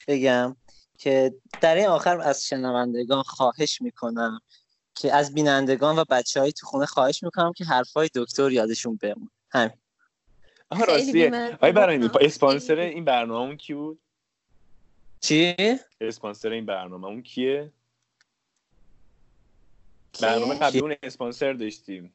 بگم 0.08 0.56
که 0.98 1.34
در 1.62 1.76
این 1.76 1.88
آخر 1.88 2.22
از 2.22 2.46
شنوندگان 2.48 3.24
خواهش 3.24 3.82
می‌کنم 3.82 4.40
که 4.96 5.14
از 5.14 5.34
بینندگان 5.34 6.00
و 6.00 6.04
بچه 6.10 6.40
های 6.40 6.52
تو 6.52 6.66
خونه 6.68 6.86
خواهش 6.86 7.24
می‌کنم 7.24 7.54
که 7.54 7.64
حرفای 7.66 8.10
دکتر 8.16 8.52
یادشون 8.52 8.96
بمون 9.02 9.30
همین 9.52 9.72
آها 10.70 10.84
راستیه 10.84 11.58
آیا 11.62 11.72
برای 11.74 12.00
گفتم. 12.00 12.20
اسپانسر. 12.22 12.76
این 12.80 13.06
برنامه 13.06 13.56
کی 13.56 13.74
بود 13.74 14.00
چی؟ 15.20 15.56
اسپانسر 16.02 16.50
این 16.50 16.66
برنامه 16.66 17.08
اون 17.08 17.22
کیه 17.24 17.72
کیه؟ 20.14 20.30
برنامه 20.30 20.56
قبل 20.60 20.72
کی؟ 20.72 20.80
اون 20.80 20.96
اسپانسر 21.04 21.54
داشتیم 21.54 22.14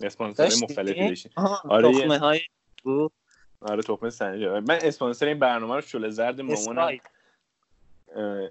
اسپانسر؟ 0.00 0.44
مختلفی 0.62 1.08
داشتیم 1.08 1.32
آره، 1.64 1.88
یه- 1.94 2.00
تخمه 2.00 2.18
های 2.18 2.40
بود 2.86 3.12
آره 3.60 3.82
تخم 3.82 4.10
سنجا 4.10 4.60
من 4.60 4.78
اسپانسر 4.82 5.26
این 5.26 5.38
برنامه 5.38 5.74
رو 5.74 5.80
شل 5.80 6.08
زرد 6.08 6.40
مامانم 6.40 6.98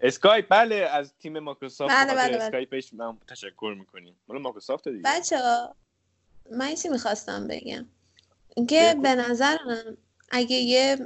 اسکایپ. 0.02 0.46
بله 0.50 0.76
از 0.76 1.14
تیم 1.20 1.40
مایکروسافت 1.40 1.94
بله، 1.94 2.16
بله، 2.16 2.34
بله. 2.34 2.44
اسکایپش 2.44 2.94
من 2.94 3.18
تشکر 3.28 3.76
می‌کنیم. 3.80 4.16
مال 4.28 4.42
مایکروسافت 4.42 4.88
دیگه. 4.88 5.02
بچه 5.06 5.38
من 6.52 6.76
چی 6.76 6.90
می‌خواستم 6.90 7.48
بگم. 7.48 7.86
اینکه. 8.56 8.96
به 9.04 9.16
نظرم 9.16 9.98
اگه 10.32 10.56
یه 10.56 10.98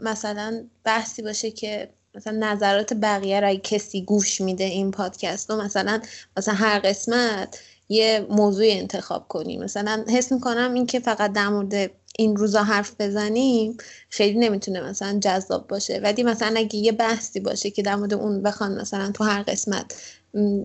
مثلا 0.00 0.64
بحثی 0.84 1.22
باشه 1.22 1.50
که 1.50 1.90
مثلا 2.14 2.32
نظرات 2.32 2.94
بقیه 2.94 3.40
رو 3.40 3.48
اگه 3.48 3.60
کسی 3.60 4.04
گوش 4.04 4.40
میده 4.40 4.64
این 4.64 4.90
پادکست 4.90 5.50
رو 5.50 5.62
مثلا 5.62 6.02
مثلا 6.36 6.54
هر 6.54 6.78
قسمت 6.78 7.62
یه 7.88 8.26
موضوع 8.30 8.66
انتخاب 8.68 9.28
کنیم. 9.28 9.62
مثلا 9.62 10.04
حس 10.08 10.32
می‌کنم 10.32 10.74
این 10.74 10.86
که 10.86 11.00
فقط 11.00 11.32
در 11.32 11.48
مورد 11.48 11.90
این 12.20 12.36
روزا 12.36 12.62
حرف 12.62 12.94
بزنیم 12.98 13.76
خیلی 14.08 14.38
نمی‌تونه 14.38 14.80
مثلا 14.80 15.18
جذاب 15.22 15.66
باشه. 15.66 16.00
ولی 16.02 16.22
مثلا 16.22 16.54
اگه 16.56 16.76
یه 16.76 16.92
بحثی 16.92 17.40
باشه 17.40 17.70
که 17.70 17.82
در 17.82 17.96
مورد 17.96 18.14
اون 18.14 18.42
بخوان 18.42 18.80
مثلا 18.80 19.12
تو 19.12 19.24
هر 19.24 19.42
قسمت 19.42 20.16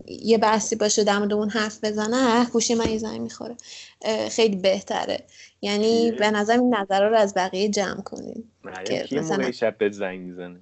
یه 0.07 0.37
بحثی 0.37 0.75
باشه 0.75 1.03
در 1.03 1.17
مورد 1.19 1.33
اون 1.33 1.49
حرف 1.49 1.83
بزنه 1.83 2.45
گوشی 2.45 2.75
من 2.75 2.89
یه 2.89 2.97
زنگ 2.97 3.21
می‌خوره. 3.21 3.55
خیلی 4.31 4.55
بهتره. 4.55 5.23
یعنی؟ 5.61 6.11
به 6.11 6.31
نظر 6.31 6.53
این 6.53 6.75
نظرها 6.75 7.07
رو 7.07 7.17
از 7.17 7.33
بقیه 7.33 7.69
جمع 7.69 8.01
کنیم 8.01 8.51
که 8.85 9.07
مثلا- 9.11 9.51
شب 9.51 9.77
بهت 9.77 9.91
زنگ 9.91 10.19
می‌زنه؟ 10.19 10.59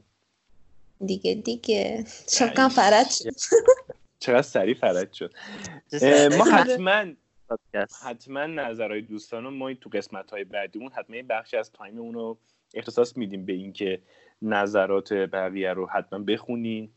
دیگه 1.05 1.33
دیگه. 1.33 2.05
شکم 2.29 2.69
فرد 2.69 3.09
شد. 3.09 3.35
چقدر 4.19 4.41
سریع 4.41 4.75
فرد 4.75 5.13
شد. 5.13 5.33
ما 6.37 6.43
حتما 6.57 7.05
پادکست. 7.57 8.05
حتما 8.05 8.45
نظرهای 8.45 9.01
دوستان 9.01 9.47
ما 9.47 9.73
تو 9.73 9.89
قسمت 9.89 10.31
های 10.31 10.43
بعدیمون 10.43 10.91
حتما 10.91 11.15
یه 11.15 11.23
بخشی 11.23 11.57
از 11.57 11.71
تایممون 11.71 12.13
رو 12.13 12.37
اختصاص 12.73 13.17
میدیم 13.17 13.45
به 13.45 13.53
اینکه 13.53 14.01
نظرات 14.41 15.13
بقیه 15.13 15.73
رو 15.73 15.89
حتما 15.89 16.19
بخونیم 16.19 16.93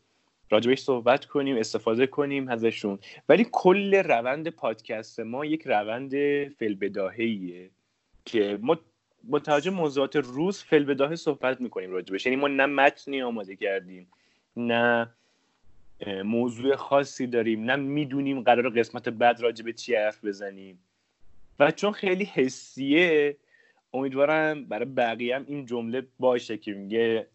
راجبش 0.49 0.79
صحبت 0.79 1.25
کنیم 1.25 1.57
استفاده 1.57 2.07
کنیم 2.07 2.49
ازشون. 2.49 2.99
ولی 3.29 3.47
کل 3.51 3.95
روند 3.95 4.49
پادکست 4.49 5.19
ما 5.19 5.45
یک 5.45 5.67
روند 5.67 6.11
فلبداهیه 6.47 7.69
که 8.25 8.59
ما 8.61 8.77
با 9.23 9.39
توجه 9.39 9.71
موضوعات 9.71 10.15
روز 10.15 10.63
فلبداهه 10.63 11.15
صحبت 11.15 11.61
می‌کنیم 11.61 11.91
راجبش. 11.91 12.25
یعنی 12.25 12.35
ما 12.35 12.47
نه 12.47 12.65
متنی 12.65 13.21
آماده 13.21 13.55
کردیم 13.55 14.07
نه 14.55 15.09
موضوع 16.25 16.75
خاصی 16.75 17.27
داریم. 17.27 17.63
نه 17.63 17.75
می‌دونیم 17.75 18.41
قرار 18.41 18.69
قسمت 18.69 19.09
بعد 19.09 19.41
راجع 19.41 19.65
به 19.65 19.73
چی 19.73 19.95
حرف 19.95 20.25
بزنیم. 20.25 20.79
و 21.59 21.71
چون 21.71 21.91
خیلی 21.91 22.23
حسیه 22.23 23.37
امیدوارم 23.93 24.65
برای 24.65 24.85
بقیه 24.85 25.35
هم 25.35 25.45
این 25.47 25.65
جمله 25.65 26.07
باشه 26.19 26.57
که 26.57 26.73
میگه 26.73 27.27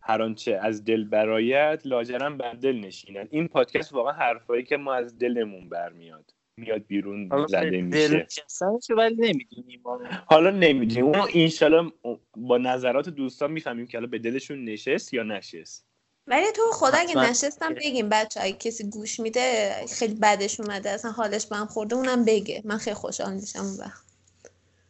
هر 0.00 0.22
آنچه 0.22 0.58
از 0.62 0.84
دل 0.84 1.04
برایت 1.04 1.82
لاجرم 1.84 2.36
بر 2.36 2.52
دل 2.52 2.76
نشیند 2.76 3.28
این 3.30 3.48
پادکست 3.48 3.92
واقعا 3.92 4.12
حرفایی 4.12 4.62
که 4.62 4.76
ما 4.76 4.94
از 4.94 5.18
دلمون 5.18 5.68
برمیاد. 5.68 6.34
میاد 6.56 6.86
بیرون 6.86 7.46
زده 7.48 7.70
دل 7.70 7.80
میشه 7.80 8.94
ولی 8.96 9.14
نمی‌دونیم. 9.14 9.82
حالا 10.26 10.50
نمی‌دونیم. 10.50 11.04
اون 11.04 11.28
انشالله 11.34 11.92
با 12.36 12.58
نظرات 12.58 13.08
دوستان 13.08 13.52
می‌فهمیم 13.52 13.86
که 13.86 13.98
حالا 13.98 14.06
به 14.06 14.18
دلشون 14.18 14.64
نشست 14.64 15.14
یا 15.14 15.22
نشست. 15.22 15.85
ولی 16.26 16.52
تو 16.52 16.62
خدا 16.72 16.98
اگه. 16.98 17.16
نشستم 17.16 17.74
بگیم 17.74 18.08
بچه 18.08 18.40
اگه 18.42 18.56
کسی 18.56 18.90
گوش 18.90 19.20
میده 19.20 19.74
خیلی 19.98 20.14
بدش 20.14 20.60
اومده 20.60 20.90
اصلا 20.90 21.10
حالش 21.10 21.46
به 21.46 21.56
هم 21.56 21.66
خورده 21.66 21.96
اونم 21.96 22.24
بگه 22.24 22.62
من 22.64 22.78
خیلی 22.78 22.94
خوشحال 22.96 23.34
میشم 23.34 23.58
اون 23.60 23.76
وقت 23.76 24.02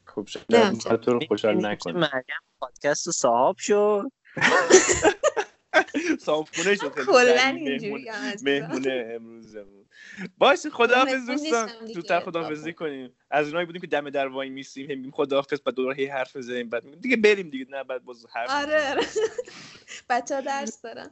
خب 0.04 0.26
شاید 0.26 0.44
نه. 0.50 0.70
می‌خواد 0.70 1.00
تو 1.00 1.12
رو 1.12 1.20
خوشحال 1.28 1.66
نکنه 1.66 1.92
که 1.92 1.98
مریم 1.98 2.40
پادکست 2.60 3.06
رو 3.06 3.12
صاحب 3.12 3.56
شد 3.58 4.12
صاحبخونه 6.26 6.74
شد 6.74 6.92
خیلی 6.94 7.06
کلا 7.06 7.56
اینجوری 7.66 7.90
مهمون- 7.90 8.08
هم 8.08 8.32
هست. 8.32 8.44
مهمون 8.44 8.84
امروزمون 9.14 9.85
باشه 10.38 10.70
خداحافظ 10.70 11.26
دوستان. 11.26 11.70
دیگه. 11.80 11.94
زودتر 11.94 12.20
خداحافظی 12.20 12.72
کنیم. 12.72 13.16
از 13.30 13.46
اونایی 13.46 13.66
بودیم 13.66 13.80
که 13.80 13.86
دم 13.86 14.10
در 14.10 14.26
وای 14.28 14.48
میسیم 14.48 14.90
هم 14.90 14.96
میگیم 14.96 15.10
خداحافظ 15.12 15.60
بعد 15.60 15.74
دوباره 15.74 15.96
هی 15.96 16.06
حرف 16.06 16.36
بزنیم 16.36 16.68
بعد 16.68 16.84
میگیم 16.84 17.00
دیگه 17.00 17.16
بریم 17.16 17.50
دیگه 17.50 17.66
نه 17.70 17.84
بعد 17.84 18.04
باز 18.04 18.26
حرف 18.34 18.50
آره 18.50 18.90
آره. 18.90 19.02
بچه 20.10 20.34
ها 20.34 20.40
درس 20.40 20.80
دارن. 20.82 21.10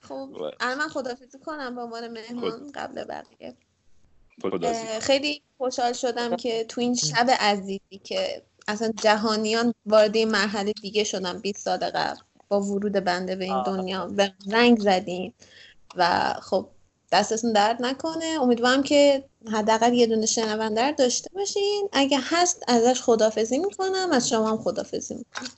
خب 0.00 0.12
و- 0.12 0.50
الان 0.60 0.78
من 0.78 0.88
خدافزی 0.88 1.38
کنم 1.38 1.74
به 1.74 1.80
عنوان 1.82 2.08
مهمان 2.08 2.72
قبل 2.74 3.04
بقیه. 3.04 3.56
خداحافظی 4.42 5.00
خیلی 5.00 5.42
خوشحال 5.58 5.92
شدم 5.92 6.36
که 6.36 6.64
تو 6.64 6.80
این 6.80 6.94
شب 6.94 7.26
عزیزی 7.40 7.98
که 8.04 8.42
اصلا 8.68 8.92
جهانیان 9.02 9.74
وارد 9.86 10.16
این 10.16 10.30
مرحله 10.30 10.72
دیگه 10.82 11.04
شدن 11.04 11.38
20 11.40 11.58
سال 11.64 11.78
قبل. 11.78 12.20
با 12.48 12.60
ورود 12.60 12.92
بنده 12.92 13.36
به 13.36 13.44
این. 13.44 13.62
دنیا 13.62 14.06
به 14.06 14.32
رنگ 14.50 14.78
زدین. 14.78 15.32
و 15.96 16.34
خب 16.42 16.68
دستتون 17.12 17.52
درد 17.52 17.82
نکنه. 17.82 18.38
امیدوارم 18.40 18.82
که 18.82 19.28
حداقل 19.52 19.92
یه 19.92 20.06
دونه 20.06 20.26
شنونده 20.26 20.92
داشته 20.92 21.30
باشین. 21.34 21.88
اگه 21.92 22.18
هست 22.22 22.64
ازش 22.68 23.02
خدافزی 23.02 23.58
می‌کنم. 23.58 24.08
از 24.12 24.28
شما 24.28 24.50
هم 24.50 24.58
خدافزی 24.58 25.14
می‌کنم. 25.14 25.48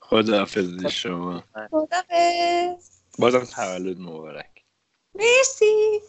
خداحافظی 0.00 0.90
شما. 0.90 1.44
خدافز 1.70 2.90
بازم 3.18 3.44
تولد 3.44 3.98
مبارک. 3.98 4.64
مرسی. 5.14 6.00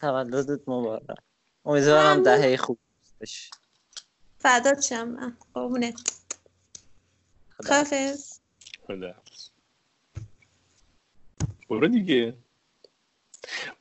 تولدت 0.00 0.68
مبارک. 0.68 1.18
امیدوارم. 1.64 2.22
دهه 2.22 2.56
خوب 2.56 2.78
بشه 3.20 3.50
فدات 4.38 4.80
شم 4.80 5.08
من 5.08 5.36
قربونت. 5.54 5.94
خدا. 7.56 7.68
خدافز 7.68 8.40
خداحافظ. 8.86 9.48
برو 11.70 11.88
دیگه. 11.88 12.36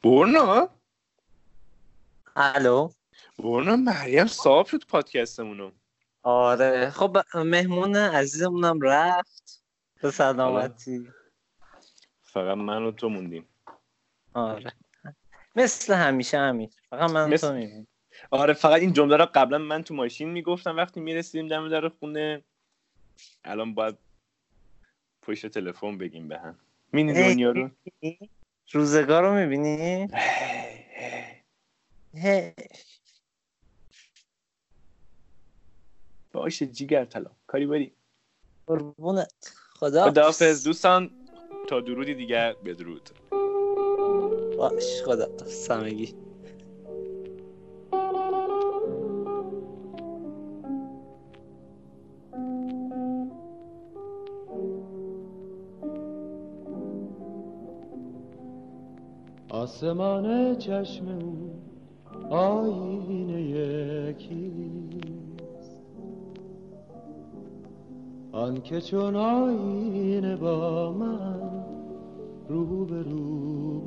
برنا. 0.04 0.70
الو. 2.36 2.90
برنا 3.40 3.76
مریم 3.76 4.26
صاحب 4.28 4.66
شد 4.66 4.86
پادکستمونو. 4.88 5.72
آره. 6.24 6.90
خب 6.90 7.18
مهمون 7.36 7.96
عزیزمونم 7.96 8.82
رفت. 8.82 9.64
به 10.02 10.12
سلامتی. 10.12 11.08
فقط 12.22 12.58
من 12.58 12.84
و 12.84 12.92
تو 12.92 13.10
موندیم. 13.10 13.48
آره. 14.34 14.72
مثل 15.56 15.94
همیشه 15.94 16.38
همین 16.38 16.70
فقط 16.90 17.12
من 17.12 17.30
مثل- 17.30 17.48
تو 17.48 17.54
میمونیم. 17.54 17.88
آره 18.32 18.54
فقط 18.54 18.82
این 18.82 18.94
جمله 18.94 19.18
رو 19.18 19.26
قبلا 19.34 19.58
من 19.58 19.84
تو 19.84 19.94
ماشین 19.94 20.30
می‌گفتم 20.30 20.78
وقتی 20.78 21.00
می‌رسیدیم 21.00 21.48
دم 21.48 21.70
در 21.70 21.90
خونه 21.90 22.44
الان 23.44 23.74
باید 23.74 23.98
پشت 25.22 25.46
تلفن 25.48 25.98
بگیم 25.98 26.28
به 26.28 26.40
هم. 26.40 26.60
مینی. 26.94 27.14
دنیا 27.14 27.52
رو. 27.52 27.70
روزگار 28.72 29.24
رو 29.24 29.34
می‌بینی؟ 29.34 30.08
هی. 32.14 32.54
باشه 36.34 36.66
جیگر 36.68 37.06
طلا. 37.06 37.32
کاری 37.48 37.66
بری. 37.66 37.94
قربونت. 38.68 39.54
خدا. 39.74 40.06
خداحافظ. 40.06 40.64
دوستان 40.64 41.12
تا 41.68 41.82
درودی 41.82 42.16
دیگر 42.16 42.54
بدرود. 42.54 43.10
باش 44.58 45.02
خدا. 45.06 45.28
همگی 45.70 46.16
آسمان 59.80 60.56
چشم 60.56 61.06
او 61.08 61.52
آینه 62.30 63.42
یکیست 63.42 64.92
آن 68.32 68.62
که 68.62 68.82
چون 68.82 69.16
آینه 69.16 70.36
با 70.36 70.92
من 70.92 71.40
رو 72.50 72.86
به 72.86 73.04
رو 73.04 73.82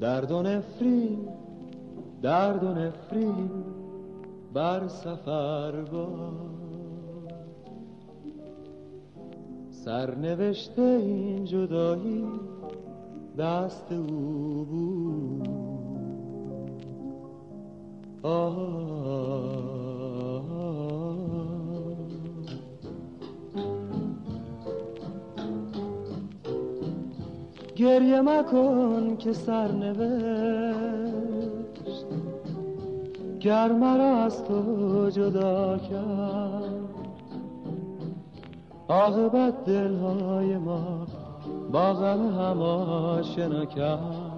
درد 0.00 0.30
و 0.32 0.42
نفرین 0.42 1.18
درد 2.22 2.64
و 2.64 2.68
نفرین 2.68 3.50
بر 4.54 4.88
سفر 4.88 5.72
باد. 5.92 6.57
سرنوشته 9.84 10.82
این 10.82 11.44
جدایی 11.44 12.26
دست 13.38 13.92
او 13.92 14.64
بود. 14.64 15.48
آه. 18.22 18.68
گریه 27.76 28.20
مکن 28.20 29.16
که 29.16 29.32
سرنوشت. 29.32 30.88
گر 33.40 33.72
مرا 33.72 34.16
از 34.16 34.44
تو 34.44 35.10
جدا 35.10 35.78
کرد 35.78 36.87
عاقبت 38.88 39.64
دلهای 39.64 40.56
ما 40.56 41.06
با 41.72 41.94
هم 41.94 42.62
آشنا 42.62 43.64
کرد. 43.64 44.28